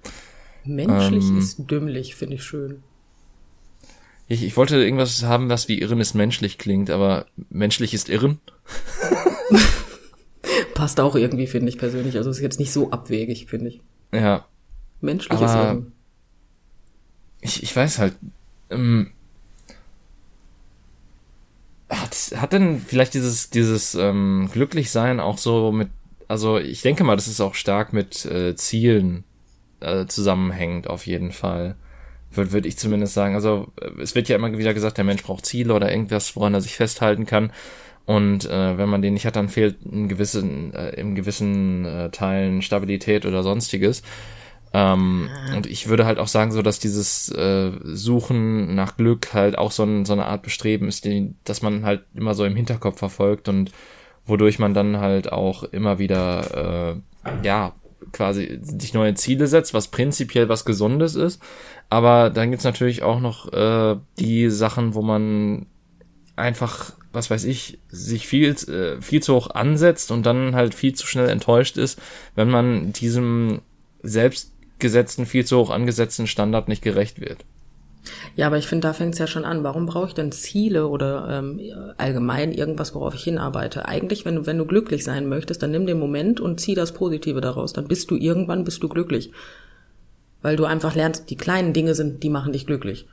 [0.64, 2.82] Menschlich ähm, ist dümmlich, finde ich schön.
[4.28, 8.40] Ich, ich wollte irgendwas haben, was wie Irren ist menschlich klingt, aber menschlich ist Irren.
[10.74, 12.16] Passt auch irgendwie, finde ich persönlich.
[12.16, 13.80] Also ist jetzt nicht so abwegig, finde ich.
[14.12, 14.46] Ja,
[15.00, 15.92] Menschlich ist Aber- irgendwie.
[17.40, 18.16] ich, ich weiß halt.
[18.70, 19.12] Ähm,
[21.88, 25.88] hat, hat denn vielleicht dieses, dieses ähm, Glücklichsein auch so mit,
[26.26, 29.22] also ich denke mal, das ist auch stark mit äh, Zielen
[29.80, 31.76] äh, zusammenhängend auf jeden Fall.
[32.32, 33.34] Würde würd ich zumindest sagen.
[33.36, 36.54] Also äh, es wird ja immer wieder gesagt, der Mensch braucht Ziele oder irgendwas, woran
[36.54, 37.52] er sich festhalten kann.
[38.06, 42.10] Und äh, wenn man den nicht hat, dann fehlt in gewissen, äh, in gewissen äh,
[42.10, 44.02] Teilen Stabilität oder sonstiges.
[44.72, 49.58] Ähm, und ich würde halt auch sagen, so dass dieses äh, Suchen nach Glück halt
[49.58, 52.56] auch so, ein, so eine Art Bestreben ist, die, dass man halt immer so im
[52.56, 53.72] Hinterkopf verfolgt und
[54.24, 57.72] wodurch man dann halt auch immer wieder äh, ja
[58.12, 61.42] quasi sich neue Ziele setzt, was prinzipiell was Gesundes ist.
[61.90, 65.66] Aber dann gibt's natürlich auch noch äh, die Sachen, wo man
[66.34, 70.94] einfach, was weiß ich, sich viel, äh, viel zu hoch ansetzt und dann halt viel
[70.94, 71.98] zu schnell enttäuscht ist,
[72.34, 73.62] wenn man diesem
[74.02, 77.44] selbstgesetzten, viel zu hoch angesetzten Standard nicht gerecht wird.
[78.36, 79.64] Ja, aber ich finde, da fängt es ja schon an.
[79.64, 81.60] Warum brauche ich denn Ziele oder ähm,
[81.96, 83.88] allgemein irgendwas, worauf ich hinarbeite?
[83.88, 86.92] Eigentlich, wenn du, wenn du glücklich sein möchtest, dann nimm den Moment und zieh das
[86.92, 87.72] Positive daraus.
[87.72, 89.32] Dann bist du irgendwann, bist du glücklich.
[90.42, 93.06] Weil du einfach lernst, die kleinen Dinge sind, die machen dich glücklich.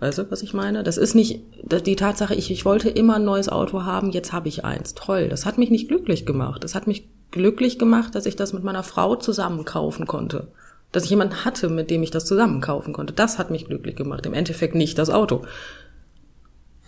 [0.00, 0.82] Weißt du, was ich meine?
[0.82, 4.48] Das ist nicht die Tatsache, ich, ich wollte immer ein neues Auto haben, jetzt habe
[4.48, 4.94] ich eins.
[4.94, 5.28] Toll.
[5.28, 6.64] Das hat mich nicht glücklich gemacht.
[6.64, 10.48] Das hat mich glücklich gemacht, dass ich das mit meiner Frau zusammen kaufen konnte.
[10.90, 13.12] Dass ich jemanden hatte, mit dem ich das zusammen kaufen konnte.
[13.12, 14.24] Das hat mich glücklich gemacht.
[14.26, 15.42] Im Endeffekt nicht das Auto.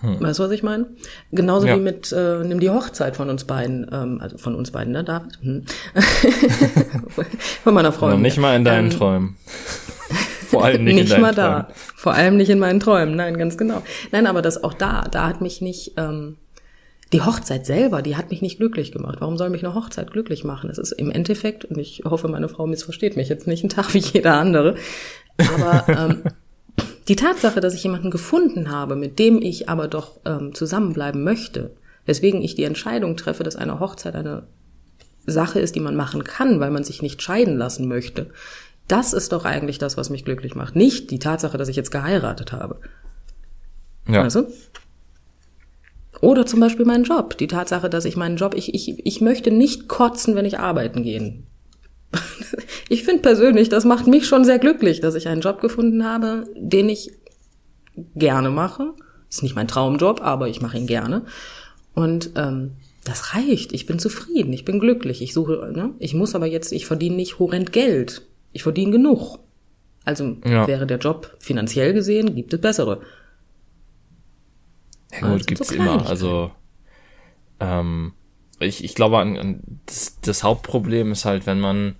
[0.04, 0.86] Weißt du, was ich meine?
[1.30, 1.76] Genauso Ja.
[1.76, 5.04] wie mit, äh, nimm die Hochzeit von uns beiden, ähm, also von uns beiden, ne,
[5.04, 5.38] David?
[5.42, 5.62] Hm.
[7.62, 8.10] von meiner Frau.
[8.10, 9.36] Noch nicht mal in deinen Ähm, Träumen.
[10.52, 11.66] Vor allem nicht, nicht in mal Träumen.
[11.66, 11.68] da.
[11.74, 13.16] Vor allem nicht in meinen Träumen.
[13.16, 13.82] Nein, ganz genau.
[14.10, 16.36] Nein, aber das auch da, da hat mich nicht, ähm,
[17.12, 19.18] die Hochzeit selber, die hat mich nicht glücklich gemacht.
[19.20, 20.70] Warum soll mich eine Hochzeit glücklich machen?
[20.70, 23.92] Es ist im Endeffekt, und ich hoffe, meine Frau missversteht mich jetzt nicht einen Tag
[23.94, 24.76] wie jeder andere,
[25.36, 26.22] aber ähm,
[27.08, 31.72] die Tatsache, dass ich jemanden gefunden habe, mit dem ich aber doch ähm, zusammenbleiben möchte,
[32.06, 34.44] weswegen ich die Entscheidung treffe, dass eine Hochzeit eine
[35.26, 38.30] Sache ist, die man machen kann, weil man sich nicht scheiden lassen möchte.
[38.92, 40.76] Das ist doch eigentlich das, was mich glücklich macht.
[40.76, 42.78] Nicht die Tatsache, dass ich jetzt geheiratet habe.
[44.06, 44.22] Ja.
[44.22, 44.52] Weißt du?
[46.20, 47.38] Oder zum Beispiel meinen Job.
[47.38, 51.02] Die Tatsache, dass ich meinen Job, ich, ich, ich möchte nicht kotzen, wenn ich arbeiten
[51.02, 51.46] gehen
[52.90, 56.44] ich finde persönlich, das macht mich schon sehr glücklich, dass ich einen Job gefunden habe,
[56.54, 57.12] den ich
[58.14, 58.92] gerne mache.
[59.30, 61.24] Ist nicht mein Traumjob, aber ich mache ihn gerne.
[61.94, 62.72] Und ähm,
[63.04, 63.72] das reicht.
[63.72, 65.22] Ich bin zufrieden, ich bin glücklich.
[65.22, 65.94] Ich suche, ne?
[65.98, 68.26] Ich muss aber jetzt, ich verdiene nicht horrend Geld.
[68.52, 69.38] Ich verdiene genug.
[70.04, 70.66] Also ja.
[70.66, 73.02] wäre der Job finanziell gesehen, gibt es bessere.
[75.12, 76.06] Ja, gut, also gibt's so immer.
[76.06, 76.50] Also
[77.60, 78.12] ähm,
[78.58, 81.96] ich, ich glaube, an, an das, das Hauptproblem ist halt, wenn man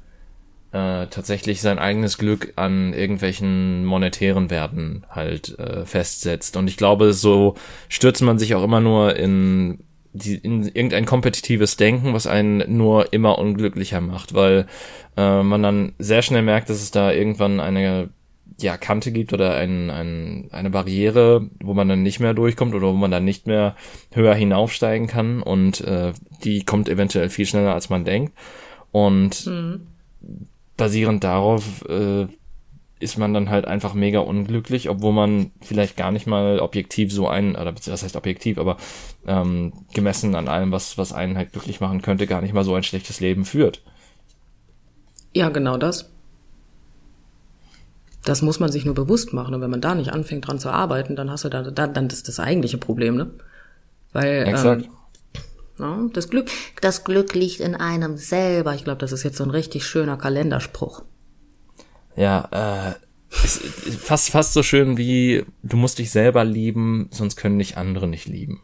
[0.72, 6.56] äh, tatsächlich sein eigenes Glück an irgendwelchen monetären Werten halt äh, festsetzt.
[6.56, 7.54] Und ich glaube, so
[7.88, 9.80] stürzt man sich auch immer nur in,
[10.12, 14.66] die, in irgendein kompetitives Denken, was einen nur immer unglücklicher macht, weil
[15.16, 18.10] äh, man dann sehr schnell merkt, dass es da irgendwann eine
[18.60, 22.88] ja, Kante gibt oder ein, ein, eine Barriere, wo man dann nicht mehr durchkommt oder
[22.88, 23.74] wo man dann nicht mehr
[24.12, 26.12] höher hinaufsteigen kann und äh,
[26.44, 28.32] die kommt eventuell viel schneller, als man denkt.
[28.92, 29.86] Und mhm
[30.76, 32.26] basierend darauf äh,
[33.02, 37.28] ist man dann halt einfach mega unglücklich, obwohl man vielleicht gar nicht mal objektiv so
[37.28, 38.76] ein, oder was heißt objektiv, aber
[39.26, 42.74] ähm, gemessen an allem, was, was einen halt glücklich machen könnte, gar nicht mal so
[42.74, 43.82] ein schlechtes Leben führt.
[45.34, 46.10] Ja, genau das.
[48.24, 49.54] Das muss man sich nur bewusst machen.
[49.54, 52.06] Und wenn man da nicht anfängt dran zu arbeiten, dann hast du da, da dann
[52.06, 53.30] ist das eigentliche Problem, ne?
[54.12, 54.84] Weil Exakt.
[54.84, 54.90] Ähm,
[55.82, 56.10] Ne?
[56.12, 56.48] Das Glück,
[56.80, 58.74] das Glück liegt in einem selber.
[58.74, 61.02] Ich glaube, das ist jetzt so ein richtig schöner Kalenderspruch.
[62.16, 63.62] Ja, äh, ist
[63.98, 68.26] fast, fast so schön wie, du musst dich selber lieben, sonst können dich andere nicht
[68.26, 68.60] lieben.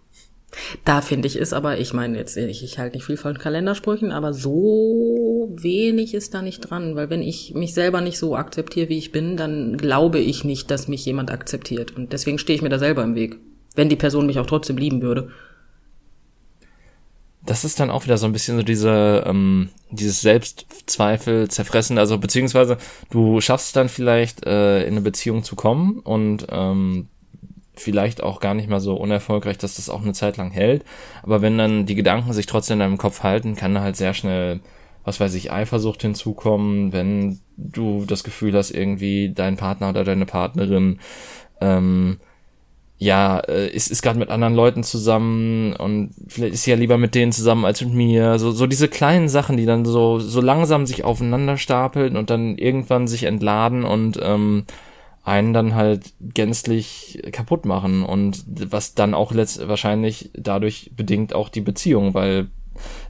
[0.84, 4.12] Da finde ich ist aber, ich meine jetzt, ich, ich halte nicht viel von Kalendersprüchen,
[4.12, 8.88] aber so wenig ist da nicht dran, weil wenn ich mich selber nicht so akzeptiere,
[8.88, 12.62] wie ich bin, dann glaube ich nicht, dass mich jemand akzeptiert und deswegen stehe ich
[12.62, 13.37] mir da selber im Weg,
[13.74, 15.30] wenn die Person mich auch trotzdem lieben würde
[17.42, 21.98] das ist dann auch wieder so ein bisschen so diese, ähm, dieses Selbstzweifel zerfressen.
[21.98, 22.79] Also beziehungsweise
[23.11, 27.09] du schaffst es dann vielleicht äh, in eine Beziehung zu kommen und ähm,
[27.74, 30.85] vielleicht auch gar nicht mal so unerfolgreich, dass das auch eine Zeit lang hält.
[31.22, 34.14] Aber wenn dann die Gedanken sich trotzdem in deinem Kopf halten, kann da halt sehr
[34.14, 34.61] schnell,
[35.05, 40.27] was weiß ich, Eifersucht hinzukommen, wenn du das Gefühl hast, irgendwie dein Partner oder deine
[40.27, 40.98] Partnerin
[41.61, 42.18] ähm,
[42.98, 46.98] ja, äh, ist, ist gerade mit anderen Leuten zusammen und vielleicht ist sie ja lieber
[46.98, 48.38] mit denen zusammen als mit mir.
[48.40, 52.58] So, so diese kleinen Sachen, die dann so, so langsam sich aufeinander stapeln und dann
[52.58, 54.64] irgendwann sich entladen und ähm,
[55.22, 61.50] einen dann halt gänzlich kaputt machen und was dann auch letzt wahrscheinlich dadurch bedingt auch
[61.50, 62.48] die Beziehung, weil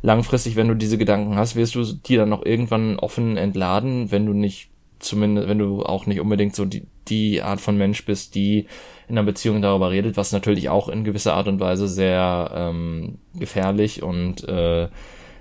[0.03, 4.27] langfristig, wenn du diese Gedanken hast, wirst du die dann noch irgendwann offen entladen, wenn
[4.27, 8.35] du nicht zumindest, wenn du auch nicht unbedingt so die, die Art von Mensch bist,
[8.35, 8.67] die
[9.09, 13.19] in einer Beziehung darüber redet, was natürlich auch in gewisser Art und Weise sehr ähm,
[13.35, 14.89] gefährlich und äh,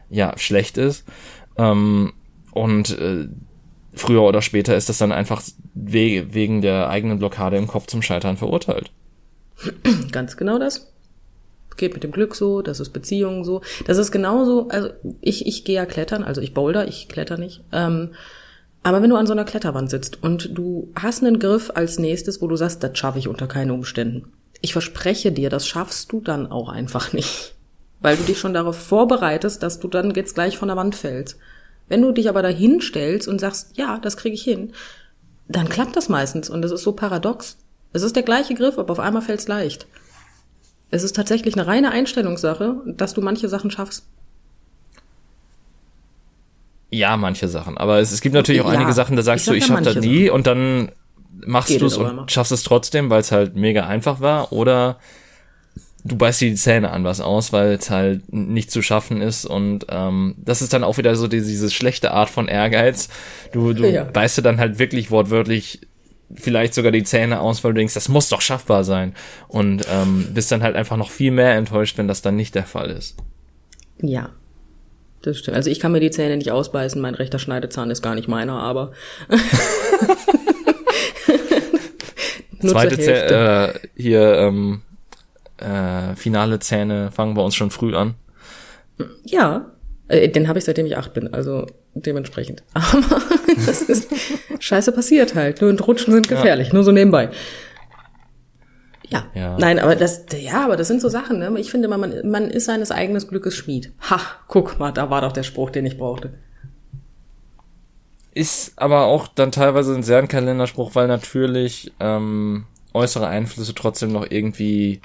[0.09, 1.05] ja schlecht ist.
[1.57, 2.13] Ähm,
[2.51, 3.27] und äh,
[3.93, 5.41] früher oder später ist das dann einfach
[5.73, 8.91] we wegen der eigenen Blockade im Kopf zum Scheitern verurteilt.
[10.11, 10.93] Ganz genau das.
[11.75, 13.61] Geht mit dem Glück so, das ist Beziehungen so.
[13.85, 14.89] Das ist genauso, also
[15.21, 17.63] ich, ich gehe ja klettern, also ich boulder, ich kletter nicht.
[17.71, 18.13] Ähm,
[18.87, 22.41] aber wenn du an so einer Kletterwand sitzt und du hast einen Griff als nächstes,
[22.41, 24.31] wo du sagst, das schaffe ich unter keinen Umständen.
[24.61, 27.53] Ich verspreche dir, das schaffst du dann auch einfach nicht.
[27.99, 31.37] Weil du dich schon darauf vorbereitest, dass du dann jetzt gleich von der Wand fällst.
[31.89, 34.71] Wenn du dich aber dahin stellst und sagst, ja, das kriege ich hin,
[35.49, 37.57] dann klappt das meistens und das ist so paradox.
[37.91, 39.85] Es ist der gleiche Griff, aber auf einmal fällt es leicht.
[40.91, 44.05] Es ist tatsächlich eine reine Einstellungssache, dass du manche Sachen schaffst.
[46.89, 47.77] Ja, manche Sachen.
[47.77, 49.81] Aber es, es gibt natürlich auch ja, einige Sachen, da sagst ich du, ich schaff
[49.81, 50.35] das nie Sachen.
[50.35, 50.91] und dann
[51.45, 52.29] machst du es und immer.
[52.29, 54.51] schaffst es trotzdem, weil es halt mega einfach war.
[54.53, 54.97] Oder
[56.03, 59.45] du beißt dir die Zähne an was aus, weil es halt nicht zu schaffen ist.
[59.45, 63.09] Und ähm, das ist dann auch wieder so die, diese schlechte Art von Ehrgeiz.
[63.51, 64.05] Du, du ja.
[64.05, 65.81] beißt dir dann halt wirklich wortwörtlich
[66.33, 69.13] vielleicht sogar die Zähne aus, weil du denkst, das muss doch schaffbar sein.
[69.47, 72.65] Und ähm, bist dann halt einfach noch viel mehr enttäuscht, wenn das dann nicht der
[72.65, 73.17] Fall ist.
[74.01, 74.29] Ja,
[75.21, 75.57] das stimmt.
[75.57, 78.61] Also ich kann mir die Zähne nicht ausbeißen, mein rechter Schneidezahn ist gar nicht meiner,
[78.61, 78.91] aber.
[82.59, 84.81] Zweite Zäh äh, hier ähm,
[85.57, 88.15] äh, finale Zähne fangen wir uns schon früh an.
[89.25, 89.71] Ja,
[90.07, 92.63] äh, den habe ich seitdem ich acht bin, also dementsprechend.
[92.73, 93.21] Aber
[93.65, 94.09] das ist
[94.59, 95.61] scheiße passiert halt.
[95.61, 96.73] Nur und Rutschen sind gefährlich, ja.
[96.73, 97.29] nur so nebenbei.
[99.09, 99.25] Ja.
[99.33, 99.57] ja.
[99.57, 101.53] Nein, aber das, ja, aber das sind so Sachen, ne?
[101.57, 103.93] Ich finde, man, man ist seines eigenen Glückes Schmied.
[104.09, 106.33] Ha, guck mal, da war doch der Spruch, den ich brauchte.
[108.33, 114.11] Ist aber auch dann teilweise ein sehr ein Kalenderspruch, weil natürlich ähm, äußere Einflüsse trotzdem
[114.11, 115.01] noch irgendwie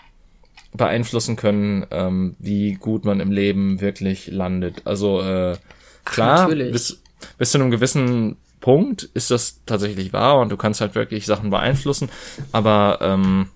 [0.75, 4.83] beeinflussen können, ähm, wie gut man im Leben wirklich landet.
[4.85, 5.57] Also äh,
[6.05, 7.03] klar, Ach, bis,
[7.39, 11.51] bis zu einem gewissen Punkt ist das tatsächlich wahr und du kannst halt wirklich Sachen
[11.51, 12.11] beeinflussen,
[12.53, 13.49] aber ähm,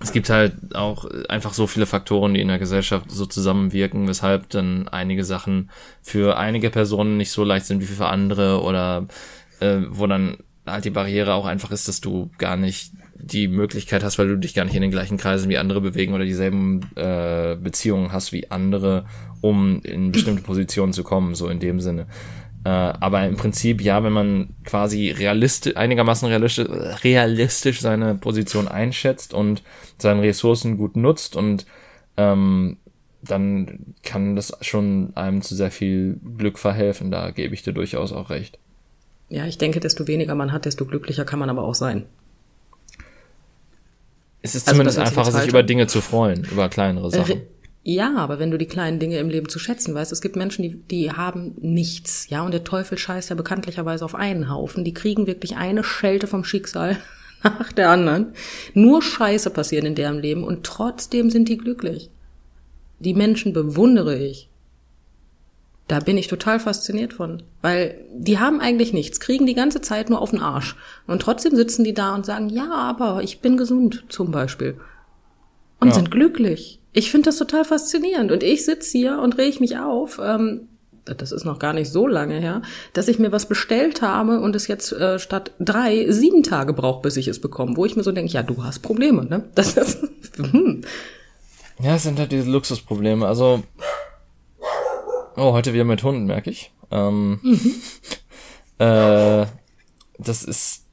[0.00, 4.50] es gibt halt auch einfach so viele Faktoren, die in der Gesellschaft so zusammenwirken, weshalb
[4.50, 5.70] dann einige Sachen
[6.02, 9.06] für einige Personen nicht so leicht sind wie für andere oder
[9.60, 14.02] äh, wo dann halt die Barriere auch einfach ist, dass du gar nicht die Möglichkeit
[14.02, 16.80] hast, weil du dich gar nicht in den gleichen Kreisen wie andere bewegen oder dieselben
[16.96, 19.06] äh, Beziehungen hast wie andere,
[19.40, 22.06] um in bestimmte Positionen zu kommen, so in dem Sinne.
[22.64, 26.66] Äh, aber im Prinzip, ja, wenn man quasi realistisch, einigermaßen realistisch,
[27.04, 29.62] realistisch seine Position einschätzt und
[29.98, 31.66] seine Ressourcen gut nutzt und
[32.16, 32.78] ähm,
[33.22, 37.10] dann kann das schon einem zu sehr viel Glück verhelfen.
[37.10, 38.58] Da gebe ich dir durchaus auch recht.
[39.28, 42.04] Ja, ich denke, desto weniger man hat, desto glücklicher kann man aber auch sein.
[44.42, 47.42] Es ist also zumindest einfacher, sich über Dinge zu freuen, über kleinere Sachen.
[47.86, 50.62] Ja, aber wenn du die kleinen Dinge im Leben zu schätzen weißt, es gibt Menschen,
[50.62, 54.84] die, die haben nichts, ja, und der Teufel scheißt ja bekanntlicherweise auf einen Haufen.
[54.84, 56.96] Die kriegen wirklich eine Schelte vom Schicksal
[57.42, 58.32] nach der anderen.
[58.72, 62.08] Nur Scheiße passieren in deren Leben und trotzdem sind die glücklich.
[63.00, 64.48] Die Menschen bewundere ich.
[65.86, 70.08] Da bin ich total fasziniert von, weil die haben eigentlich nichts, kriegen die ganze Zeit
[70.08, 70.76] nur auf den Arsch.
[71.06, 74.80] Und trotzdem sitzen die da und sagen, ja, aber ich bin gesund, zum Beispiel.
[75.84, 75.94] Und ja.
[75.96, 76.80] sind glücklich.
[76.94, 78.32] Ich finde das total faszinierend.
[78.32, 80.18] Und ich sitze hier und reg mich auf.
[80.22, 80.68] Ähm,
[81.04, 82.62] das ist noch gar nicht so lange her,
[82.94, 87.02] dass ich mir was bestellt habe und es jetzt äh, statt drei sieben Tage braucht,
[87.02, 87.76] bis ich es bekomme.
[87.76, 89.44] Wo ich mir so denke, ja, du hast Probleme, ne?
[89.54, 89.98] Das ist.
[90.36, 90.82] Hm.
[91.80, 93.26] Ja, es sind halt diese Luxusprobleme.
[93.26, 93.62] Also.
[95.36, 96.72] Oh, heute wieder mit Hunden, merke ich.
[96.90, 97.74] Ähm, mhm.
[98.78, 99.46] äh,
[100.18, 100.84] das ist.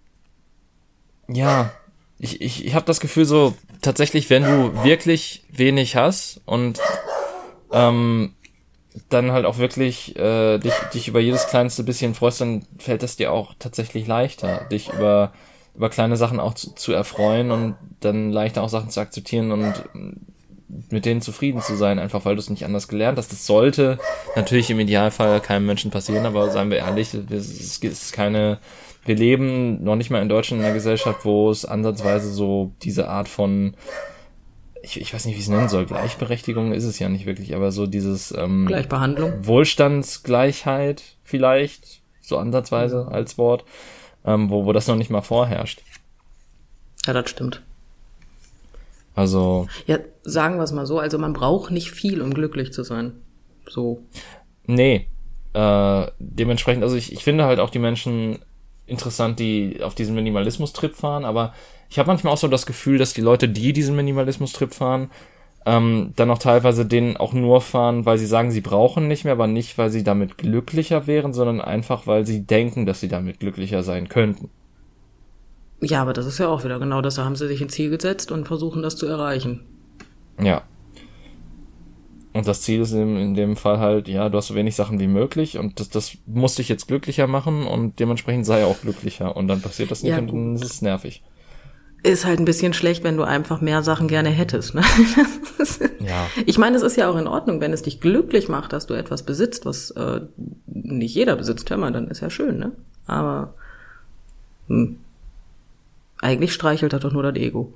[1.29, 1.71] Ja,
[2.19, 6.79] ich, ich, ich habe das Gefühl so, tatsächlich, wenn du wirklich wenig hast und
[7.71, 8.33] ähm,
[9.09, 13.15] dann halt auch wirklich äh, dich, dich über jedes kleinste bisschen freust, dann fällt es
[13.15, 15.31] dir auch tatsächlich leichter, dich über,
[15.75, 19.73] über kleine Sachen auch zu, zu erfreuen und dann leichter auch Sachen zu akzeptieren und
[20.89, 23.31] mit denen zufrieden zu sein, einfach weil du es nicht anders gelernt hast.
[23.31, 23.97] Das sollte
[24.35, 28.59] natürlich im Idealfall keinem Menschen passieren, aber seien wir ehrlich, es ist keine
[29.05, 33.09] wir leben noch nicht mal in Deutschland in einer Gesellschaft, wo es ansatzweise so diese
[33.09, 33.75] Art von
[34.83, 37.55] ich, ich weiß nicht, wie ich es nennen soll, Gleichberechtigung ist es ja nicht wirklich,
[37.55, 39.45] aber so dieses ähm, Gleichbehandlung.
[39.45, 43.63] Wohlstandsgleichheit vielleicht, so ansatzweise als Wort,
[44.25, 45.83] ähm, wo, wo das noch nicht mal vorherrscht.
[47.05, 47.61] Ja, das stimmt.
[49.13, 49.67] Also.
[49.87, 53.13] Ja, sagen wir es mal so, also man braucht nicht viel, um glücklich zu sein.
[53.69, 54.03] So.
[54.65, 55.07] Nee.
[55.53, 58.39] Äh, dementsprechend, also ich, ich finde halt auch die Menschen
[58.91, 61.53] interessant, die auf diesen Minimalismus-Trip fahren, aber
[61.89, 65.09] ich habe manchmal auch so das Gefühl, dass die Leute, die diesen Minimalismus-Trip fahren,
[65.65, 69.33] ähm, dann auch teilweise den auch nur fahren, weil sie sagen, sie brauchen nicht mehr,
[69.33, 73.39] aber nicht, weil sie damit glücklicher wären, sondern einfach, weil sie denken, dass sie damit
[73.39, 74.49] glücklicher sein könnten.
[75.81, 77.15] Ja, aber das ist ja auch wieder genau das.
[77.15, 79.61] Da haben sie sich ein Ziel gesetzt und versuchen das zu erreichen.
[80.39, 80.63] Ja.
[82.33, 84.99] Und das Ziel ist in, in, dem Fall halt, ja, du hast so wenig Sachen
[84.99, 89.35] wie möglich und das, das muss dich jetzt glücklicher machen und dementsprechend sei auch glücklicher
[89.35, 91.23] und dann passiert das nicht ja, und dann ist es nervig.
[92.03, 94.73] Ist halt ein bisschen schlecht, wenn du einfach mehr Sachen gerne hättest.
[94.73, 94.81] Ne?
[95.99, 96.27] ja.
[96.45, 98.93] Ich meine, es ist ja auch in Ordnung, wenn es dich glücklich macht, dass du
[98.93, 100.21] etwas besitzt, was äh,
[100.65, 101.69] nicht jeder besitzt.
[101.69, 102.71] Hör mal, dann ist ja schön, ne?
[103.05, 103.53] Aber
[104.67, 104.97] hm,
[106.21, 107.73] eigentlich streichelt das doch nur das Ego.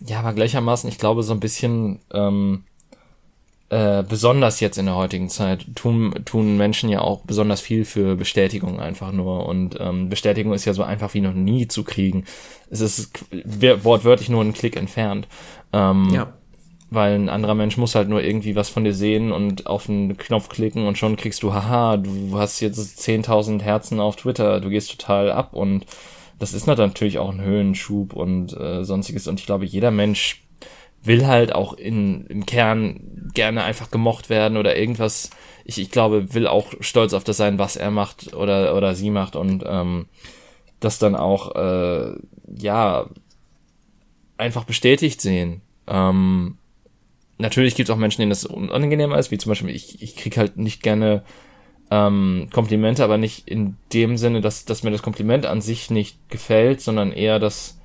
[0.00, 2.64] Ja, aber gleichermaßen, ich glaube, so ein bisschen ähm,
[3.70, 8.16] äh, besonders jetzt in der heutigen Zeit tun, tun Menschen ja auch besonders viel für
[8.16, 9.46] Bestätigung einfach nur.
[9.46, 12.24] Und ähm, Bestätigung ist ja so einfach wie noch nie zu kriegen.
[12.70, 15.28] Es ist wortwörtlich nur ein Klick entfernt.
[15.74, 16.32] Ähm, ja.
[16.90, 20.16] Weil ein anderer Mensch muss halt nur irgendwie was von dir sehen und auf einen
[20.16, 24.70] Knopf klicken und schon kriegst du, haha, du hast jetzt 10.000 Herzen auf Twitter, du
[24.70, 25.84] gehst total ab und
[26.38, 29.26] das ist natürlich auch ein Höhenschub und äh, sonstiges.
[29.26, 30.42] Und ich glaube, jeder Mensch
[31.08, 35.30] will halt auch in, im Kern gerne einfach gemocht werden oder irgendwas.
[35.64, 39.10] Ich, ich glaube, will auch stolz auf das sein, was er macht oder, oder sie
[39.10, 40.06] macht und ähm,
[40.78, 42.12] das dann auch, äh,
[42.56, 43.06] ja,
[44.36, 45.62] einfach bestätigt sehen.
[45.88, 46.58] Ähm,
[47.38, 50.36] natürlich gibt es auch Menschen, denen das unangenehmer ist, wie zum Beispiel ich, ich krieg
[50.36, 51.24] halt nicht gerne
[51.90, 56.28] ähm, Komplimente, aber nicht in dem Sinne, dass, dass mir das Kompliment an sich nicht
[56.28, 57.80] gefällt, sondern eher, dass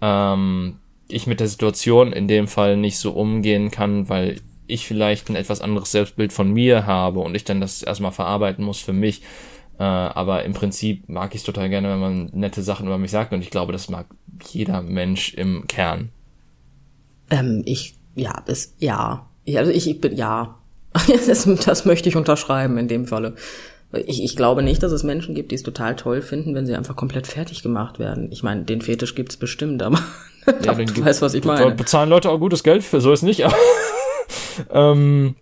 [0.00, 0.78] ähm,
[1.12, 5.36] ich mit der Situation in dem Fall nicht so umgehen kann, weil ich vielleicht ein
[5.36, 9.22] etwas anderes Selbstbild von mir habe und ich dann das erstmal verarbeiten muss für mich.
[9.78, 13.10] Äh, aber im Prinzip mag ich es total gerne, wenn man nette Sachen über mich
[13.10, 14.06] sagt und ich glaube, das mag
[14.50, 16.10] jeder Mensch im Kern.
[17.30, 19.28] Ähm, ich, ja, bis, ja.
[19.54, 20.58] Also ich, ich bin, ja.
[21.26, 23.34] das, das möchte ich unterschreiben in dem Falle.
[23.94, 26.74] Ich, ich glaube nicht, dass es Menschen gibt, die es total toll finden, wenn sie
[26.74, 28.28] einfach komplett fertig gemacht werden.
[28.30, 29.98] Ich meine, den Fetisch gibt's bestimmt, aber
[30.64, 31.72] Ja, du weißt, was ich meine.
[31.72, 33.44] bezahlen Leute auch gutes Geld für, so ist nicht.
[33.44, 35.34] Aber, ähm,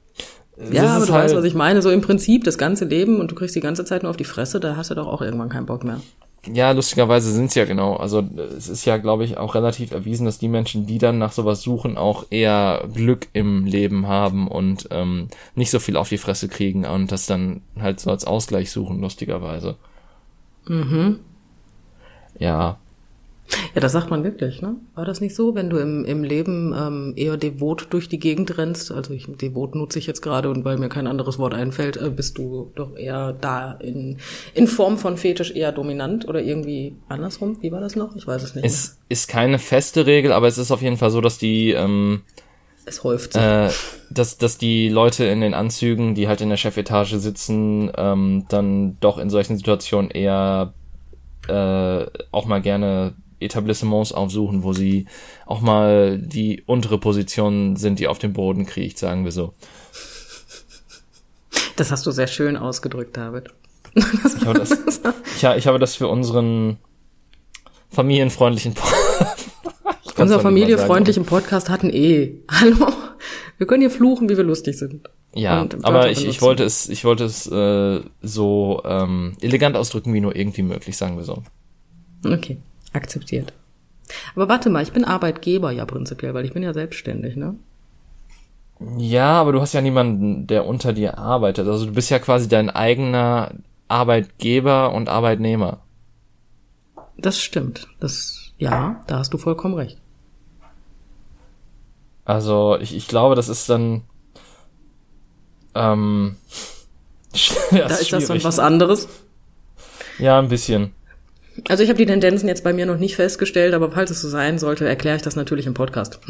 [0.71, 1.81] Ja, aber du halt, weißt, was ich meine.
[1.81, 4.25] So im Prinzip das ganze Leben und du kriegst die ganze Zeit nur auf die
[4.25, 6.01] Fresse, da hast du doch auch irgendwann keinen Bock mehr.
[6.47, 7.97] Ja, lustigerweise sind's ja genau.
[7.97, 8.21] Also
[8.57, 11.61] es ist ja, glaube ich, auch relativ erwiesen, dass die Menschen, die dann nach sowas
[11.61, 16.49] suchen, auch eher Glück im Leben haben und ähm, nicht so viel auf die Fresse
[16.49, 19.77] kriegen und das dann halt so als Ausgleich suchen, lustigerweise.
[20.67, 21.21] Mhm.
[22.39, 22.79] Ja,
[23.75, 24.77] Ja, das sagt man wirklich, ne?
[24.95, 28.59] War das nicht so, wenn du im, im Leben ähm, eher devot durch die Gegend
[28.59, 28.91] rennst?
[28.93, 32.11] Also ich, devot nutze ich jetzt gerade und weil mir kein anderes Wort einfällt, äh,
[32.11, 34.19] bist du doch eher da in,
[34.55, 37.59] in Form von Fetisch eher dominant oder irgendwie andersrum?
[37.61, 38.17] Wie war das noch?
[38.17, 38.65] Ich weiß es nicht.
[38.65, 42.23] es ist keine feste Regel, aber es ist auf jeden Fall so, dass die ähm,
[42.87, 43.43] es häuft sich.
[43.43, 43.71] äh,
[44.11, 48.99] dass, dass die Leute in den Anzügen, die halt in der Chefetage sitzen, ähm, dann
[49.01, 50.75] doch in solchen Situationen eher
[51.49, 55.07] äh, auch mal gerne Etablissements aufsuchen, wo sie
[55.47, 59.55] auch mal die untere Position sind, die auf dem Boden kriecht, sagen wir so.
[61.77, 63.49] Das hast du sehr schön ausgedrückt, David.
[63.95, 66.79] Ich habe das, ich, ich habe das für unseren
[67.91, 69.51] familienfreundlichen Podcast.
[70.17, 72.35] Unser familiefreundlichen Podcast hatten eh.
[72.51, 72.93] Hallo?
[73.59, 75.09] Wir können hier fluchen, wie wir lustig sind.
[75.35, 80.21] Ja, aber ich, ich wollte es, ich wollte es äh, so ähm, elegant ausdrücken, wie
[80.21, 81.43] nur irgendwie möglich, sagen wir so.
[82.25, 82.59] Okay,
[82.93, 83.53] akzeptiert.
[84.35, 87.55] Aber warte mal, ich bin Arbeitgeber ja prinzipiell, weil ich bin ja selbstständig, ne?
[88.97, 91.69] Ja, aber du hast ja niemanden, der unter dir arbeitet.
[91.69, 93.53] Also du bist ja quasi dein eigener
[93.89, 95.81] Arbeitgeber und Arbeitnehmer.
[97.19, 97.89] Das stimmt.
[98.01, 99.99] Das, ja, da hast du vollkommen recht.
[102.25, 104.03] Also ich, ich glaube, das ist dann.
[105.75, 106.37] Ähm,
[107.71, 109.09] ja, Da ist das dann was anderes.
[110.19, 110.95] Ja, ein bisschen.
[111.69, 114.29] Also ich habe die Tendenzen jetzt bei mir noch nicht festgestellt, aber falls es so
[114.29, 116.21] sein sollte, erkläre ich das natürlich im Podcast.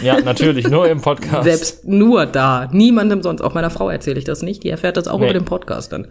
[0.00, 1.44] Ja, natürlich, nur im Podcast.
[1.44, 2.68] Selbst nur da.
[2.72, 3.42] Niemandem sonst.
[3.42, 4.64] Auch meiner Frau erzähle ich das nicht.
[4.64, 5.26] Die erfährt das auch Nee.
[5.26, 6.08] über den Podcast dann.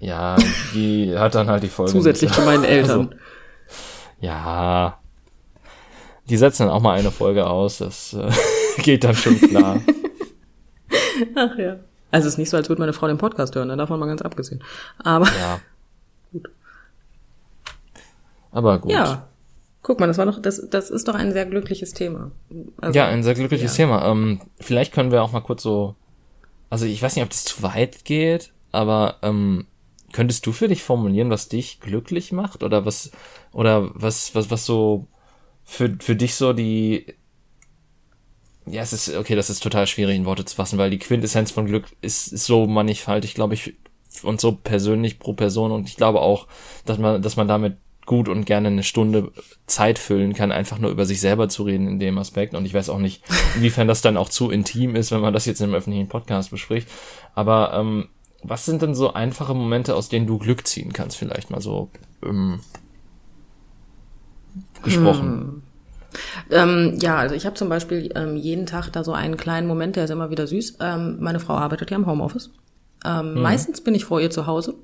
[0.00, 0.36] Ja,
[0.74, 1.92] die hat dann halt die Folge.
[1.92, 3.08] Zusätzlich zu meinen Eltern.
[3.08, 3.10] Also,
[4.20, 4.98] ja.
[6.28, 8.30] Die setzen dann auch mal eine Folge aus, das äh,
[8.82, 9.80] geht dann schon klar.
[11.34, 11.76] Ach ja.
[12.10, 14.20] Also es ist nicht so, als würde meine Frau den Podcast hören, davon mal ganz
[14.22, 14.62] abgesehen.
[15.02, 15.60] Aber Ja.
[18.50, 18.92] Aber gut.
[18.92, 19.28] ja.
[19.82, 22.32] Guck mal, das war doch, das, das ist doch ein sehr glückliches Thema.
[22.80, 23.84] Also, Ja, ein sehr glückliches ja.
[23.84, 24.10] Thema.
[24.10, 25.94] Ähm, vielleicht können wir auch mal kurz so,
[26.68, 29.66] also ich weiß nicht, ob das zu weit geht, aber ähm,
[30.12, 33.10] könntest du für dich formulieren, was dich glücklich macht oder was
[33.52, 35.06] oder was was was so
[35.64, 37.14] für für dich so die
[38.66, 41.50] ja, es ist okay, das ist total schwierig in Worte zu fassen, weil die Quintessenz
[41.50, 43.74] von Glück ist, ist so mannigfaltig, glaube ich,
[44.22, 46.48] und so persönlich pro Person und ich glaube auch,
[46.84, 47.78] dass man dass man damit
[48.08, 49.30] gut und gerne eine Stunde
[49.66, 52.54] Zeit füllen kann, einfach nur über sich selber zu reden in dem Aspekt.
[52.54, 53.22] Und ich weiß auch nicht,
[53.54, 56.50] inwiefern das dann auch zu intim ist, wenn man das jetzt in einem öffentlichen Podcast
[56.50, 56.88] bespricht.
[57.36, 58.08] Aber ähm,
[58.42, 61.90] was sind denn so einfache Momente, aus denen du Glück ziehen kannst, vielleicht mal so
[62.24, 62.60] ähm,
[64.82, 65.62] gesprochen?
[66.50, 69.96] Ähm, ja, also ich habe zum Beispiel ähm, jeden Tag da so einen kleinen Moment,
[69.96, 70.78] der ist immer wieder süß.
[70.80, 72.50] Ähm, meine Frau arbeitet ja im Homeoffice.
[73.04, 74.74] Ähm, Meistens bin ich vor ihr zu Hause.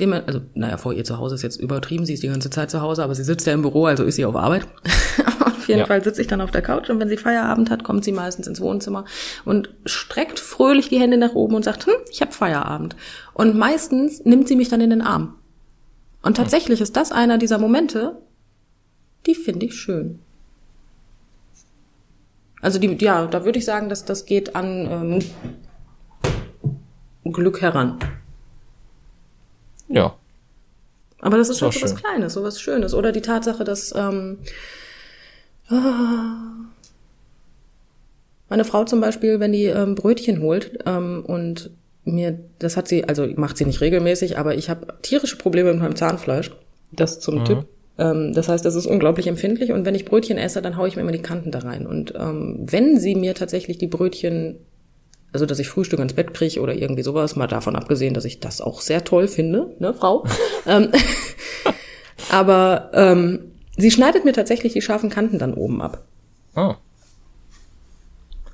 [0.00, 2.70] Dem, also, naja, vor ihr zu Hause ist jetzt übertrieben, sie ist die ganze Zeit
[2.70, 4.66] zu Hause, aber sie sitzt ja im Büro, also ist sie auf Arbeit.
[5.44, 5.86] auf jeden Ja.
[5.86, 8.46] Fall sitze ich dann auf der Couch und wenn sie Feierabend hat, kommt sie meistens
[8.46, 9.04] ins Wohnzimmer
[9.44, 12.94] und streckt fröhlich die Hände nach oben und sagt, hm, ich habe Feierabend.
[13.34, 15.34] Und meistens nimmt sie mich dann in den Arm.
[16.22, 18.16] Und tatsächlich ist das einer dieser Momente,
[19.26, 20.20] die finde ich schön.
[22.60, 25.22] Also die, ja, da würde ich sagen, dass das geht an
[27.24, 27.98] ähm, Glück heran.
[29.88, 30.14] Ja.
[31.20, 31.96] Aber das ist auch halt so was.
[31.96, 32.94] Kleines, so was Schönes.
[32.94, 34.38] Oder die Tatsache, dass ähm,
[35.68, 36.58] ah,
[38.48, 41.70] meine Frau zum Beispiel, wenn die ähm, Brötchen holt ähm, und
[42.04, 45.82] mir, das hat sie, also macht sie nicht regelmäßig, aber ich habe tierische Probleme mit
[45.82, 46.52] meinem Zahnfleisch.
[46.90, 47.66] Das zum Tipp.
[47.98, 50.96] Ähm, das heißt, das ist unglaublich empfindlich und wenn ich Brötchen esse, dann haue ich
[50.96, 51.86] mir immer die Kanten da rein.
[51.86, 54.56] Und ähm, wenn sie mir tatsächlich die Brötchen
[55.32, 58.40] also dass ich Frühstück ins Bett kriege oder irgendwie sowas, mal davon abgesehen, dass ich
[58.40, 60.24] das auch sehr toll finde, ne, Frau.
[60.66, 60.90] ähm,
[62.30, 66.04] aber ähm, sie schneidet mir tatsächlich die scharfen Kanten dann oben ab,
[66.56, 66.74] Oh.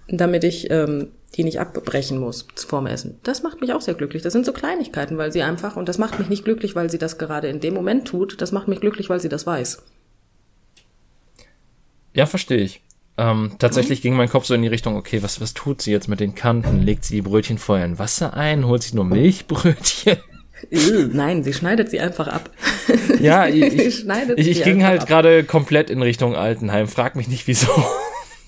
[0.09, 3.19] damit ich ähm, die nicht abbrechen muss vorm Essen.
[3.23, 4.23] Das macht mich auch sehr glücklich.
[4.23, 6.99] Das sind so Kleinigkeiten, weil sie einfach, und das macht mich nicht glücklich, weil sie
[6.99, 9.83] das gerade in dem Moment tut, das macht mich glücklich, weil sie das weiß.
[12.13, 12.83] Ja, verstehe ich.
[13.17, 16.09] Ähm, tatsächlich ging mein Kopf so in die Richtung, okay, was, was tut sie jetzt
[16.09, 16.83] mit den Kanten?
[16.83, 18.67] Legt sie die Brötchen vorher in Wasser ein?
[18.67, 20.17] Holt sie nur Milchbrötchen?
[21.13, 22.51] Nein, sie schneidet sie einfach ab.
[23.21, 24.07] Ja, ich, ich,
[24.37, 26.89] ich, ich ging halt gerade komplett in Richtung Altenheim.
[26.89, 27.69] Frag mich nicht wieso.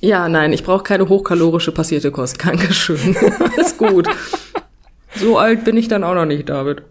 [0.00, 2.44] Ja, nein, ich brauche keine hochkalorische passierte Kost.
[2.44, 3.16] Dankeschön.
[3.56, 4.08] Ist gut.
[5.14, 6.82] So alt bin ich dann auch noch nicht, David.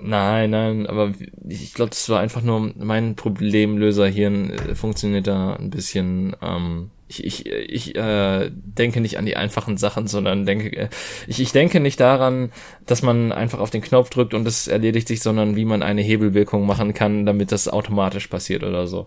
[0.00, 1.12] Nein, nein, aber
[1.48, 6.36] ich glaube, das war einfach nur mein Problemlöserhirn äh, funktioniert da ein bisschen.
[6.40, 10.88] Ähm, ich ich, ich äh, denke nicht an die einfachen Sachen, sondern denke äh,
[11.26, 12.52] ich, ich denke nicht daran,
[12.86, 16.02] dass man einfach auf den Knopf drückt und es erledigt sich, sondern wie man eine
[16.02, 19.06] Hebelwirkung machen kann, damit das automatisch passiert oder so.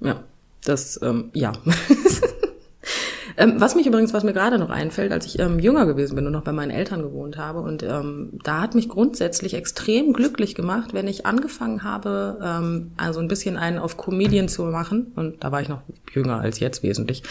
[0.00, 0.24] Ja,
[0.64, 1.52] das ähm, ja.
[3.36, 6.26] Ähm, was mich übrigens, was mir gerade noch einfällt, als ich ähm, jünger gewesen bin
[6.26, 10.54] und noch bei meinen Eltern gewohnt habe, und ähm, da hat mich grundsätzlich extrem glücklich
[10.54, 15.42] gemacht, wenn ich angefangen habe, ähm, also ein bisschen einen auf Comedian zu machen, und
[15.42, 15.82] da war ich noch
[16.12, 17.24] jünger als jetzt wesentlich,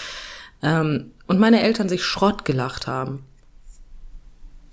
[0.61, 3.23] ähm, und meine Eltern sich Schrott gelacht haben.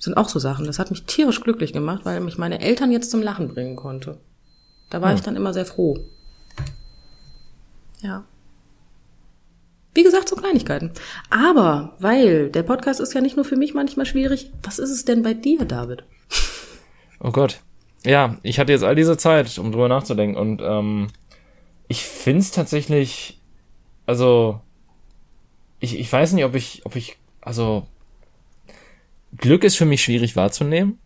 [0.00, 0.64] Das sind auch so Sachen.
[0.64, 4.16] Das hat mich tierisch glücklich gemacht, weil mich meine Eltern jetzt zum Lachen bringen konnte.
[4.88, 5.16] Da war hm.
[5.16, 5.98] ich dann immer sehr froh.
[8.00, 8.24] Ja.
[9.94, 10.92] Wie gesagt, so Kleinigkeiten.
[11.30, 15.04] Aber, weil der Podcast ist ja nicht nur für mich manchmal schwierig, was ist es
[15.04, 16.04] denn bei dir, David?
[17.22, 17.60] Oh Gott.
[18.02, 20.38] Ja, ich hatte jetzt all diese Zeit, um drüber nachzudenken.
[20.38, 21.08] Und ähm,
[21.86, 23.38] ich find's tatsächlich,
[24.06, 24.62] also
[25.80, 27.86] ich, ich weiß nicht, ob ich, ob ich, also
[29.36, 30.98] Glück ist für mich schwierig wahrzunehmen.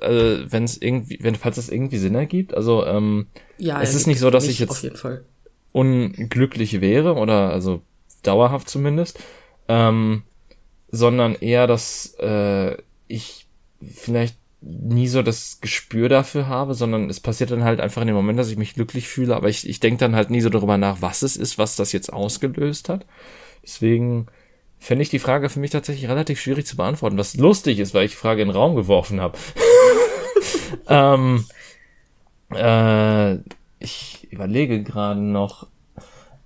[0.00, 2.54] Also, wenn es irgendwie, wenn falls es irgendwie Sinn ergibt.
[2.54, 3.26] Also ähm,
[3.58, 4.86] ja, es ist nicht so, dass ich jetzt
[5.76, 7.82] unglücklich wäre oder also
[8.22, 9.20] dauerhaft zumindest,
[9.68, 10.22] ähm,
[10.90, 13.46] sondern eher, dass äh, ich
[13.82, 18.16] vielleicht nie so das Gespür dafür habe, sondern es passiert dann halt einfach in dem
[18.16, 20.78] Moment, dass ich mich glücklich fühle, aber ich, ich denke dann halt nie so darüber
[20.78, 23.04] nach, was es ist, was das jetzt ausgelöst hat.
[23.62, 24.28] Deswegen
[24.78, 28.06] fände ich die Frage für mich tatsächlich relativ schwierig zu beantworten, was lustig ist, weil
[28.06, 29.36] ich die Frage in den Raum geworfen habe.
[30.88, 31.44] ähm,
[32.54, 33.34] äh,
[33.78, 35.66] ich überlege gerade noch.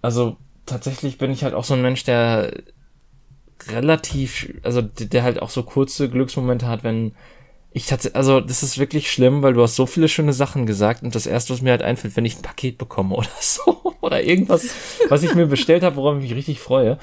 [0.02, 0.36] Also
[0.66, 2.52] tatsächlich bin ich halt auch so ein Mensch, der
[3.68, 7.12] relativ, also der halt auch so kurze Glücksmomente hat, wenn
[7.72, 11.02] ich tatsächlich, also das ist wirklich schlimm, weil du hast so viele schöne Sachen gesagt
[11.02, 14.22] und das erste, was mir halt einfällt, wenn ich ein Paket bekomme oder so oder
[14.22, 14.66] irgendwas,
[15.08, 16.98] was ich mir bestellt habe, worauf ich mich richtig freue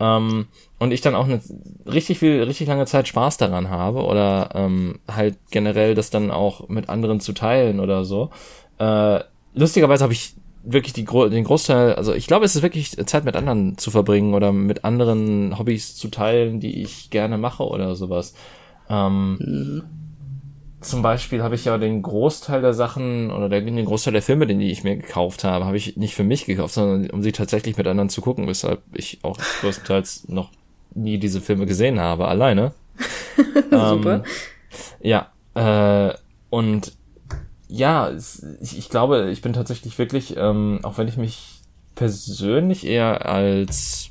[0.00, 1.40] ähm, und ich dann auch eine
[1.86, 6.68] richtig viel, richtig lange Zeit Spaß daran habe oder ähm, halt generell das dann auch
[6.68, 8.30] mit anderen zu teilen oder so.
[8.78, 9.20] Äh,
[9.54, 13.36] lustigerweise habe ich wirklich die, den Großteil, also ich glaube, es ist wirklich Zeit mit
[13.36, 18.34] anderen zu verbringen oder mit anderen Hobbys zu teilen, die ich gerne mache oder sowas.
[18.88, 19.82] Ähm, mhm.
[20.80, 24.46] Zum Beispiel habe ich ja den Großteil der Sachen oder der, den Großteil der Filme,
[24.46, 27.76] die ich mir gekauft habe, habe ich nicht für mich gekauft, sondern um sie tatsächlich
[27.76, 30.50] mit anderen zu gucken, weshalb ich auch größtenteils noch
[30.94, 32.72] nie diese Filme gesehen habe, alleine.
[33.70, 34.14] Super.
[34.14, 34.22] Ähm,
[35.00, 36.14] ja, äh,
[36.48, 36.92] und
[37.70, 38.10] ja,
[38.60, 41.60] ich, ich glaube, ich bin tatsächlich wirklich, ähm, auch wenn ich mich
[41.94, 44.10] persönlich eher als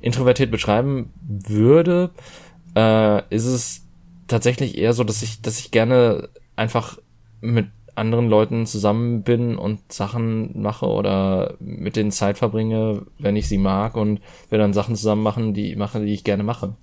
[0.00, 2.10] introvertiert beschreiben würde,
[2.76, 3.86] äh, ist es
[4.28, 6.98] tatsächlich eher so, dass ich, dass ich gerne einfach
[7.40, 13.48] mit anderen Leuten zusammen bin und Sachen mache oder mit denen Zeit verbringe, wenn ich
[13.48, 14.20] sie mag und
[14.50, 16.76] wir dann Sachen zusammen machen, die mache, die ich gerne mache.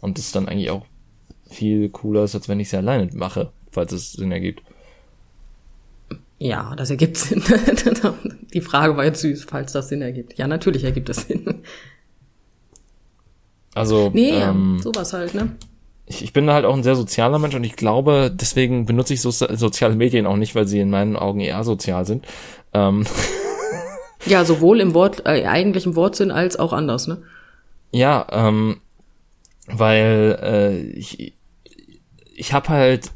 [0.00, 0.84] Und das dann eigentlich auch
[1.48, 4.62] viel cooler ist, als wenn ich sie alleine mache, falls es Sinn ergibt.
[6.42, 7.40] Ja, das ergibt Sinn.
[8.52, 10.36] Die Frage war jetzt süß, falls das Sinn ergibt.
[10.38, 11.62] Ja, natürlich ergibt das Sinn.
[13.74, 15.54] Also, nee, ähm, sowas halt, ne?
[16.04, 19.20] Ich, ich bin halt auch ein sehr sozialer Mensch und ich glaube, deswegen benutze ich
[19.20, 22.26] so, soziale Medien auch nicht, weil sie in meinen Augen eher sozial sind.
[22.72, 23.06] Ähm.
[24.24, 27.22] Ja, sowohl im Wort, äh, eigentlichen Wortsinn als auch anders, ne?
[27.90, 28.80] Ja, ähm,
[29.66, 31.34] weil äh, ich,
[32.32, 33.10] ich habe halt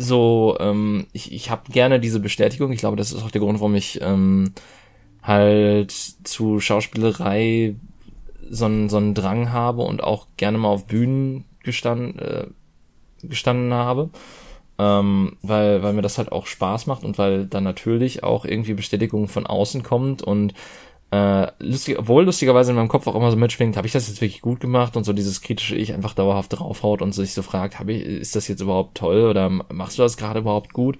[0.00, 2.72] so, ähm, ich, ich habe gerne diese Bestätigung.
[2.72, 4.52] Ich glaube, das ist auch der Grund, warum ich ähm,
[5.22, 7.76] halt zu Schauspielerei
[8.48, 12.46] so einen, so einen Drang habe und auch gerne mal auf Bühnen gestanden, äh,
[13.22, 14.10] gestanden habe.
[14.78, 18.72] Ähm, weil, weil mir das halt auch Spaß macht und weil dann natürlich auch irgendwie
[18.72, 20.54] Bestätigung von außen kommt und
[21.12, 24.20] äh, lustig, obwohl lustigerweise in meinem Kopf auch immer so mitschwingt, habe ich das jetzt
[24.20, 27.80] wirklich gut gemacht und so dieses kritische Ich einfach dauerhaft draufhaut und sich so fragt,
[27.80, 30.98] hab ich, ist das jetzt überhaupt toll oder machst du das gerade überhaupt gut?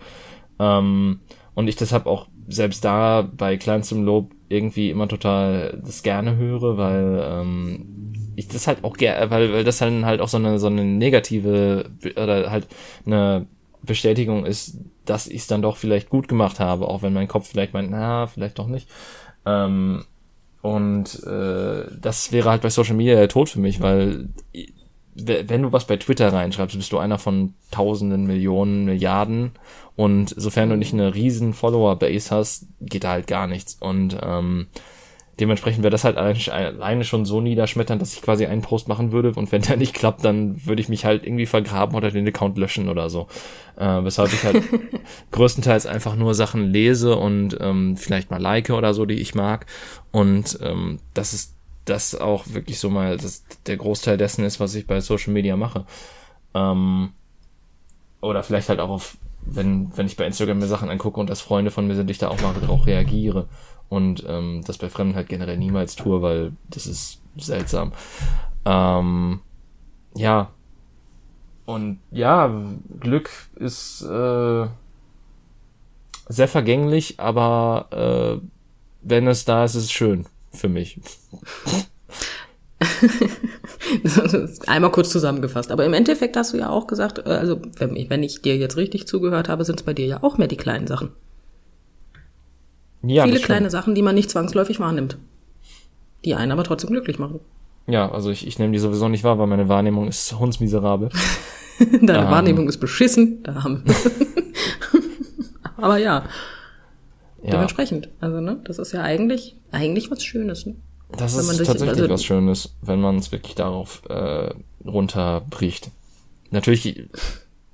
[0.58, 1.20] Ähm,
[1.54, 6.76] und ich deshalb auch selbst da bei kleinstem Lob irgendwie immer total das gerne höre,
[6.76, 10.58] weil ähm, ich das halt auch gerne, weil, weil das dann halt auch so eine
[10.58, 12.66] so eine negative oder halt
[13.06, 13.46] eine
[13.82, 17.48] Bestätigung ist, dass ich es dann doch vielleicht gut gemacht habe, auch wenn mein Kopf
[17.48, 18.88] vielleicht meint, na, vielleicht doch nicht.
[19.46, 20.04] Ähm,
[20.62, 24.28] und äh, das wäre halt bei Social Media der Tod für mich, weil
[25.14, 29.52] wenn du was bei Twitter reinschreibst, bist du einer von tausenden, Millionen, Milliarden.
[29.96, 33.76] Und sofern du nicht eine riesen Follower-Base hast, geht da halt gar nichts.
[33.80, 34.68] Und ähm,
[35.40, 39.32] dementsprechend wäre das halt alleine schon so niederschmetternd, dass ich quasi einen Post machen würde
[39.32, 42.58] und wenn der nicht klappt, dann würde ich mich halt irgendwie vergraben oder den Account
[42.58, 43.26] löschen oder so.
[43.76, 44.62] Äh, weshalb ich halt
[45.30, 49.66] größtenteils einfach nur Sachen lese und ähm, vielleicht mal like oder so, die ich mag.
[50.12, 51.54] Und ähm, das ist
[51.86, 55.56] das auch wirklich so mal das, der Großteil dessen ist, was ich bei Social Media
[55.56, 55.86] mache.
[56.54, 57.10] Ähm,
[58.20, 61.40] oder vielleicht halt auch auf, wenn, wenn ich bei Instagram mir Sachen angucke und das
[61.40, 63.48] Freunde von mir sind, ich da auch mal drauf reagiere
[63.88, 67.92] und ähm, das bei Fremden halt generell niemals tue, weil das ist seltsam.
[68.64, 69.40] Ähm,
[70.14, 70.50] ja.
[71.66, 72.52] Und ja,
[73.00, 74.66] Glück ist äh,
[76.28, 78.46] sehr vergänglich, aber äh,
[79.02, 81.00] wenn es da ist, ist es schön für mich.
[84.66, 85.70] Einmal kurz zusammengefasst.
[85.70, 88.56] Aber im Endeffekt hast du ja auch gesagt, äh, also wenn ich, wenn ich dir
[88.56, 91.10] jetzt richtig zugehört habe, sind es bei dir ja auch mehr die kleinen Sachen.
[93.02, 95.16] Ja, Viele kleine Sachen, die man nicht zwangsläufig wahrnimmt.
[96.24, 97.40] Die einen aber trotzdem glücklich machen.
[97.86, 101.08] Ja, also ich, ich nehme die sowieso nicht wahr, weil meine Wahrnehmung ist hundsmiserabel.
[102.02, 103.42] Deine ähm, Wahrnehmung ist beschissen.
[103.42, 103.84] Da haben
[105.78, 106.24] aber ja.
[107.42, 107.50] ja.
[107.50, 108.10] Dementsprechend.
[108.20, 110.76] Also, ne, das ist ja eigentlich, eigentlich was Schönes, ne?
[111.16, 114.54] Das ist tatsächlich also, was Schönes, wenn man es wirklich darauf äh,
[114.84, 115.90] runterbricht.
[116.50, 117.04] Natürlich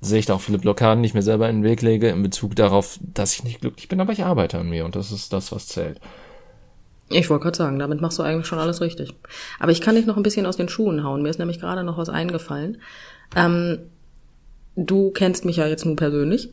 [0.01, 2.21] sehe ich da auch viele Blockaden, die ich mir selber in den Weg lege, in
[2.21, 5.33] Bezug darauf, dass ich nicht glücklich bin, aber ich arbeite an mir und das ist
[5.33, 5.99] das, was zählt.
[7.09, 9.13] Ich wollte gerade sagen, damit machst du eigentlich schon alles richtig.
[9.59, 11.21] Aber ich kann dich noch ein bisschen aus den Schuhen hauen.
[11.21, 12.81] Mir ist nämlich gerade noch was eingefallen.
[13.33, 13.79] Ähm,
[14.75, 16.51] du kennst mich ja jetzt nun persönlich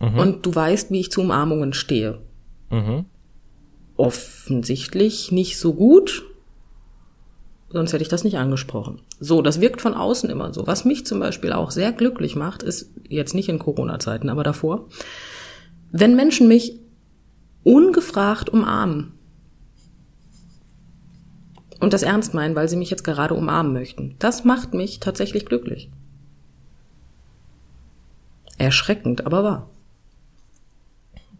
[0.00, 0.18] mhm.
[0.18, 2.18] und du weißt, wie ich zu Umarmungen stehe.
[2.70, 3.06] Mhm.
[3.96, 6.24] Offensichtlich nicht so gut,
[7.70, 9.00] sonst hätte ich das nicht angesprochen.
[9.20, 10.66] So, das wirkt von außen immer so.
[10.66, 14.88] Was mich zum Beispiel auch sehr glücklich macht, ist jetzt nicht in Corona-Zeiten, aber davor,
[15.92, 16.80] wenn Menschen mich
[17.62, 19.12] ungefragt umarmen
[21.80, 24.16] und das ernst meinen, weil sie mich jetzt gerade umarmen möchten.
[24.18, 25.90] Das macht mich tatsächlich glücklich.
[28.58, 29.70] Erschreckend, aber wahr.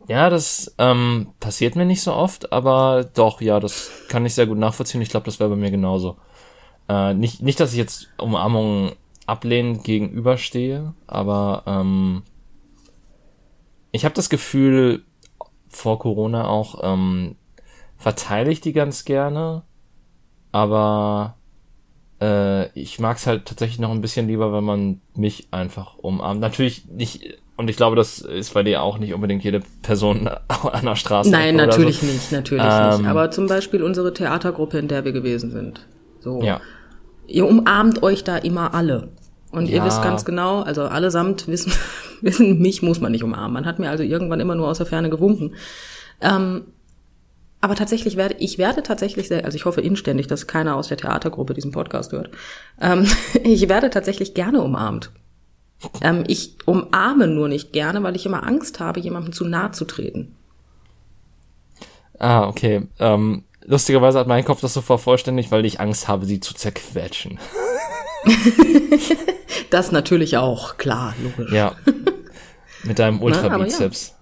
[0.07, 4.47] Ja, das ähm, passiert mir nicht so oft, aber doch, ja, das kann ich sehr
[4.47, 5.01] gut nachvollziehen.
[5.01, 6.17] Ich glaube, das wäre bei mir genauso.
[6.89, 8.93] Äh, nicht, nicht, dass ich jetzt Umarmungen
[9.27, 12.23] ablehnend gegenüberstehe, aber ähm,
[13.93, 15.05] ich habe das Gefühl,
[15.69, 17.37] vor Corona auch, ähm,
[17.97, 19.63] verteile ich die ganz gerne,
[20.53, 21.39] aber
[22.21, 26.41] äh, ich mag es halt tatsächlich noch ein bisschen lieber, wenn man mich einfach umarmt.
[26.41, 30.85] Natürlich nicht und ich glaube, das ist bei dir auch nicht unbedingt jede Person an
[30.85, 31.31] der Straße.
[31.31, 32.07] Nein, natürlich so.
[32.07, 33.07] nicht, natürlich ähm, nicht.
[33.11, 35.87] Aber zum Beispiel unsere Theatergruppe, in der wir gewesen sind.
[36.21, 36.43] So.
[36.43, 36.61] Ja.
[37.27, 39.09] Ihr umarmt euch da immer alle.
[39.53, 39.77] Und ja.
[39.77, 41.73] ihr wisst ganz genau, also allesamt wissen,
[42.23, 43.53] wissen, mich muss man nicht umarmen.
[43.53, 45.55] Man hat mir also irgendwann immer nur aus der Ferne gewunken.
[46.21, 46.65] Ähm,
[47.61, 50.97] aber tatsächlich werde, ich werde tatsächlich sehr, also ich hoffe inständig, dass keiner aus der
[50.97, 52.31] Theatergruppe diesen Podcast hört.
[52.81, 53.07] Ähm,
[53.45, 55.13] ich werde tatsächlich gerne umarmt.
[56.01, 59.85] Ähm, ich umarme nur nicht gerne, weil ich immer Angst habe, jemandem zu nahe zu
[59.85, 60.35] treten.
[62.19, 62.87] Ah, okay.
[62.99, 67.39] Ähm, lustigerweise hat mein Kopf das so vervollständigt, weil ich Angst habe, sie zu zerquetschen.
[69.71, 71.53] das natürlich auch, klar, logisch.
[71.53, 71.75] Ja.
[72.85, 74.15] Mit deinem Ultrabizeps.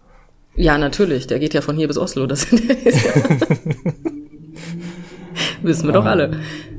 [0.56, 0.64] Ja.
[0.64, 0.78] ja.
[0.78, 1.26] natürlich.
[1.26, 2.26] Der geht ja von hier bis Oslo.
[2.26, 3.12] Das ist ja
[5.66, 6.32] Wissen wir doch alle.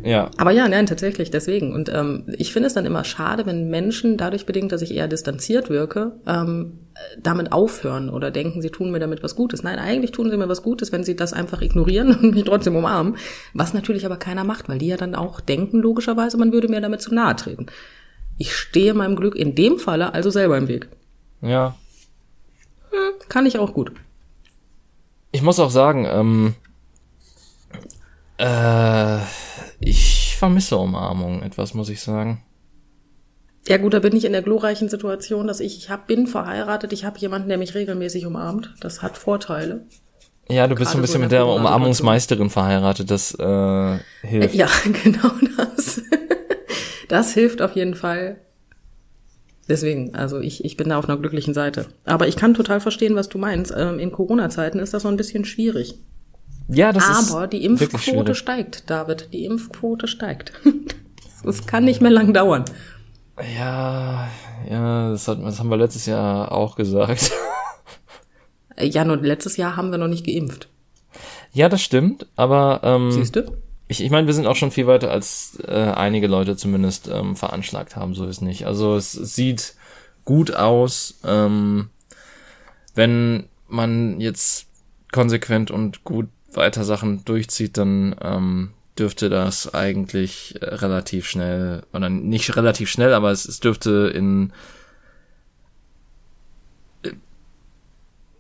[0.04, 0.30] Ja.
[0.38, 1.74] Aber ja, nein, tatsächlich, deswegen.
[1.74, 5.08] Und ähm, ich finde es dann immer schade, wenn Menschen dadurch bedingt, dass ich eher
[5.08, 6.80] distanziert wirke, ähm,
[7.22, 9.64] damit aufhören oder denken, sie tun mir damit was Gutes.
[9.64, 12.76] Nein, eigentlich tun sie mir was Gutes, wenn sie das einfach ignorieren und mich trotzdem
[12.76, 13.18] umarmen.
[13.54, 16.82] Was natürlich aber keiner macht, weil die ja dann auch denken, logischerweise, man würde mir
[16.82, 17.68] damit zu nahe treten.
[18.38, 20.90] Ich stehe meinem Glück in dem Falle also selber im Weg.
[21.42, 21.76] Ja.
[22.90, 23.92] Hm, kann ich auch gut.
[25.32, 26.56] Ich muss auch sagen, ähm,
[28.38, 29.20] äh,
[29.80, 32.44] ich vermisse Umarmung etwas, muss ich sagen.
[33.68, 36.92] Ja gut, da bin ich in der glorreichen Situation, dass ich, ich hab, bin verheiratet,
[36.92, 38.74] ich habe jemanden, der mich regelmäßig umarmt.
[38.82, 39.86] Das hat Vorteile.
[40.50, 44.56] Ja, du bist so ein bisschen mit der Umarmungsmeisterin verheiratet, das äh, hilft.
[44.56, 44.68] Ja,
[45.04, 46.02] genau das.
[47.08, 48.38] Das hilft auf jeden Fall.
[49.70, 51.86] Deswegen, also ich, ich bin da auf einer glücklichen Seite.
[52.04, 53.74] Aber ich kann total verstehen, was du meinst.
[53.76, 55.96] Ähm, in Corona-Zeiten ist das so ein bisschen schwierig.
[56.68, 59.30] Ja, das Aber die Impfquote steigt, David.
[59.34, 60.54] Die Impfquote steigt.
[61.46, 62.64] Es kann nicht mehr lang dauern.
[63.58, 64.30] Ja,
[64.70, 67.34] ja, das, hat, das haben wir letztes Jahr auch gesagt.
[68.80, 70.70] Ja, nur letztes Jahr haben wir noch nicht geimpft.
[71.52, 73.44] Ja, das stimmt, aber ähm, Siehst du?
[73.88, 77.36] ich, ich meine, wir sind auch schon viel weiter, als äh, einige Leute zumindest ähm,
[77.36, 78.66] veranschlagt haben, so ist nicht.
[78.66, 79.76] Also es, es sieht
[80.26, 81.90] gut aus, ähm,
[82.96, 84.68] wenn man jetzt
[85.12, 92.10] konsequent und gut weiter Sachen durchzieht, dann ähm, dürfte das eigentlich äh, relativ schnell, oder
[92.10, 94.54] nicht relativ schnell, aber es, es dürfte in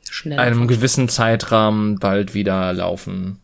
[0.09, 0.39] Schnell.
[0.39, 3.39] einem gewissen Zeitrahmen bald wieder laufen.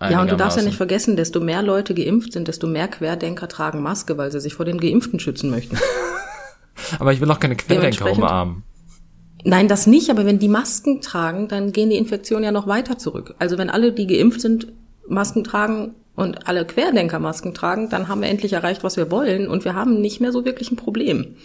[0.00, 3.48] Ja, und du darfst ja nicht vergessen, desto mehr Leute geimpft sind, desto mehr Querdenker
[3.48, 5.78] tragen Maske, weil sie sich vor den Geimpften schützen möchten.
[6.98, 8.64] Aber ich will auch keine Querdenker umarmen.
[9.46, 12.96] Nein, das nicht, aber wenn die Masken tragen, dann gehen die Infektionen ja noch weiter
[12.96, 13.34] zurück.
[13.38, 14.72] Also wenn alle, die geimpft sind,
[15.06, 19.46] Masken tragen und alle Querdenker Masken tragen, dann haben wir endlich erreicht, was wir wollen
[19.46, 21.36] und wir haben nicht mehr so wirklich ein Problem.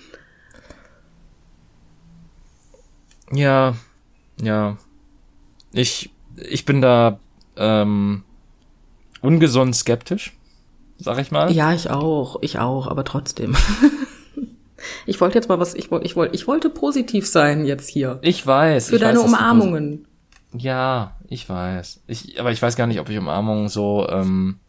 [3.34, 3.76] Ja,
[4.41, 4.78] ja.
[5.74, 7.20] Ich, ich bin da
[7.58, 8.24] ähm,
[9.22, 10.38] ungesund skeptisch,
[10.97, 11.52] sag ich mal.
[11.52, 13.58] Ja, ich auch, ich auch, aber trotzdem.
[15.05, 18.19] ich wollte jetzt mal was, ich wollte, ich wollte, ich wollte positiv sein jetzt hier.
[18.21, 18.89] Ich weiß.
[18.89, 20.07] Für ich deine weiß, Umarmungen.
[20.53, 22.01] Ja, ich weiß.
[22.07, 24.59] Ich, aber ich weiß gar nicht, ob ich Umarmungen so ähm,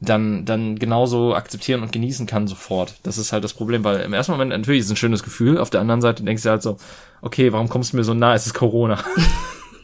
[0.00, 2.94] dann dann genauso akzeptieren und genießen kann sofort.
[3.02, 5.58] Das ist halt das Problem, weil im ersten Moment natürlich ist es ein schönes Gefühl.
[5.58, 6.78] Auf der anderen Seite denkst du halt so,
[7.22, 8.34] okay, warum kommst du mir so nah?
[8.34, 9.02] Es ist Corona.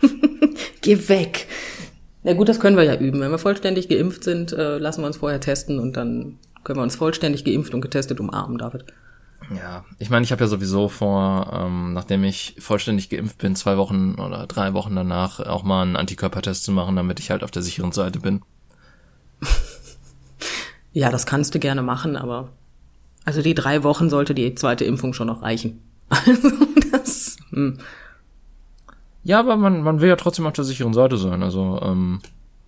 [0.83, 1.47] Geh weg.
[2.23, 3.21] Na gut, das können wir ja üben.
[3.21, 6.83] Wenn wir vollständig geimpft sind, äh, lassen wir uns vorher testen und dann können wir
[6.83, 8.85] uns vollständig geimpft und getestet umarmen, David.
[9.57, 13.77] Ja, ich meine, ich habe ja sowieso vor, ähm, nachdem ich vollständig geimpft bin, zwei
[13.79, 17.51] Wochen oder drei Wochen danach auch mal einen Antikörpertest zu machen, damit ich halt auf
[17.51, 18.43] der sicheren Seite bin.
[20.93, 22.49] Ja, das kannst du gerne machen, aber
[23.25, 25.81] also die drei Wochen sollte die zweite Impfung schon noch reichen.
[26.27, 26.51] Also
[26.91, 27.79] das, hm.
[29.23, 31.45] Ja, aber man, man will ja trotzdem auf der sicheren Seite sein.
[31.45, 32.21] Also ähm,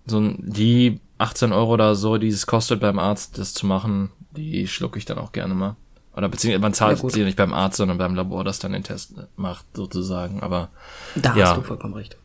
[0.07, 4.11] so ein- die 18 Euro oder so, die es kostet beim Arzt, das zu machen,
[4.37, 5.77] die schlucke ich dann auch gerne mal.
[6.17, 8.83] Oder beziehungsweise man zahlt Ja, sie nicht beim Arzt, sondern beim Labor, das dann den
[8.85, 10.43] Test macht, sozusagen.
[10.43, 10.69] Aber
[11.15, 11.49] da Ja.
[11.49, 12.17] hast du vollkommen recht.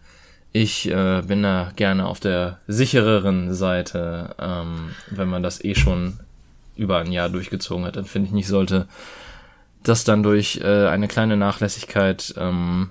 [0.52, 6.20] ich äh, bin da gerne auf der sichereren Seite, ähm, wenn man das eh schon
[6.76, 7.96] über ein Jahr durchgezogen hat.
[7.96, 8.88] Dann finde ich nicht, sollte
[9.84, 12.90] das dann durch äh, eine kleine Nachlässigkeit ähm,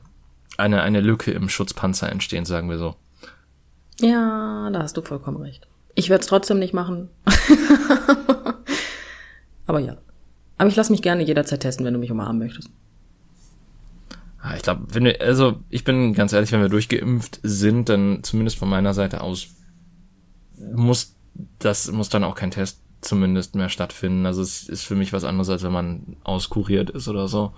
[0.56, 2.94] eine, eine Lücke im Schutzpanzer entstehen, sagen wir so.
[4.00, 5.66] Ja, da hast du vollkommen recht.
[5.96, 7.08] Ich werde es trotzdem nicht machen.
[9.66, 9.96] aber ja.
[10.58, 12.70] Aber ich lasse mich gerne jederzeit testen, wenn du mich umarmen möchtest.
[14.40, 18.22] Ah, Ich glaube, wenn wir, also ich bin ganz ehrlich, wenn wir durchgeimpft sind, dann
[18.22, 19.48] zumindest von meiner Seite aus
[20.58, 21.16] muss
[21.58, 24.26] das muss dann auch kein Test zumindest mehr stattfinden.
[24.26, 27.52] Also es ist für mich was anderes, als wenn man auskuriert ist oder so.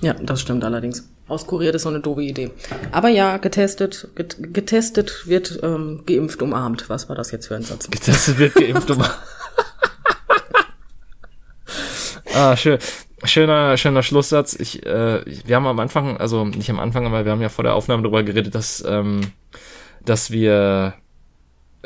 [0.00, 1.08] Ja, das stimmt allerdings.
[1.30, 2.50] Auskuriert ist so eine doofe Idee.
[2.92, 6.88] Aber ja, getestet, get, getestet wird ähm, geimpft umarmt.
[6.88, 7.88] Was war das jetzt für ein Satz?
[7.88, 9.02] Getestet wird geimpft um.
[12.34, 12.78] ah, schön.
[13.22, 14.54] Schöner, schöner Schlusssatz.
[14.58, 17.64] Ich, äh, wir haben am Anfang, also nicht am Anfang, aber wir haben ja vor
[17.64, 19.32] der Aufnahme darüber geredet, dass, ähm,
[20.04, 20.94] dass wir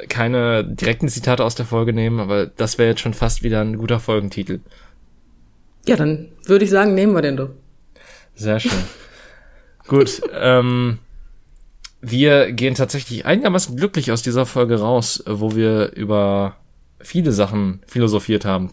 [0.08, 3.78] keine direkten Zitate aus der Folge nehmen, aber das wäre jetzt schon fast wieder ein
[3.78, 4.60] guter Folgentitel.
[5.86, 7.50] Ja, dann würde ich sagen, nehmen wir den doch.
[8.34, 8.72] Sehr schön.
[9.86, 10.98] Gut, ähm,
[12.00, 16.56] wir gehen tatsächlich einigermaßen glücklich aus dieser Folge raus, wo wir über
[17.00, 18.70] viele Sachen philosophiert haben.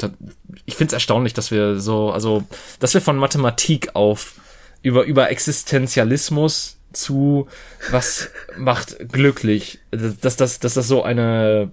[0.66, 2.44] Ich finde es erstaunlich, dass wir so, also,
[2.80, 4.36] dass wir von Mathematik auf
[4.82, 7.48] über, über Existenzialismus zu
[7.90, 11.72] was macht glücklich, dass das, dass das so eine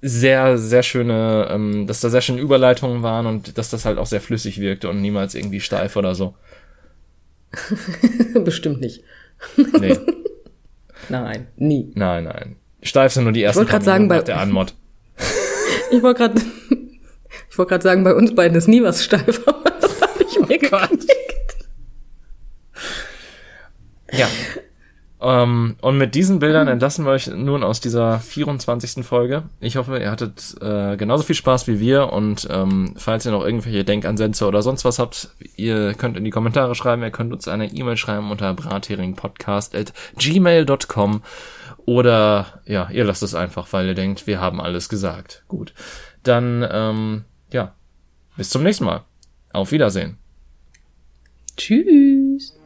[0.00, 4.06] sehr, sehr schöne, ähm, dass da sehr schöne Überleitungen waren und dass das halt auch
[4.06, 6.34] sehr flüssig wirkte und niemals irgendwie steif oder so.
[8.44, 9.02] Bestimmt nicht.
[9.78, 9.96] Nee,
[11.08, 11.90] Nein, nie.
[11.94, 12.56] nein, nein.
[12.82, 14.74] Steif sind nur die ersten wollte grad paar sagen, bei- der Anmod.
[15.90, 16.40] Ich wollte gerade,
[17.50, 20.38] ich wollte gerade sagen, bei uns beiden ist nie was steif, aber das habe ich
[20.46, 20.90] mir Gott.
[20.90, 21.56] geknickt.
[24.12, 24.28] Ja.
[25.20, 29.04] Ähm, und mit diesen Bildern entlassen wir euch nun aus dieser 24.
[29.04, 29.42] Folge.
[29.60, 33.44] Ich hoffe, ihr hattet äh, genauso viel Spaß wie wir und ähm, falls ihr noch
[33.44, 37.48] irgendwelche Denkansätze oder sonst was habt, ihr könnt in die Kommentare schreiben, ihr könnt uns
[37.48, 41.22] eine E-Mail schreiben unter bratheringpodcast@gmail.com
[41.84, 45.42] oder ja, ihr lasst es einfach, weil ihr denkt, wir haben alles gesagt.
[45.48, 45.74] Gut.
[46.22, 47.74] Dann ähm, ja,
[48.36, 49.02] bis zum nächsten Mal.
[49.52, 50.16] Auf Wiedersehen.
[51.56, 52.57] Tschüss.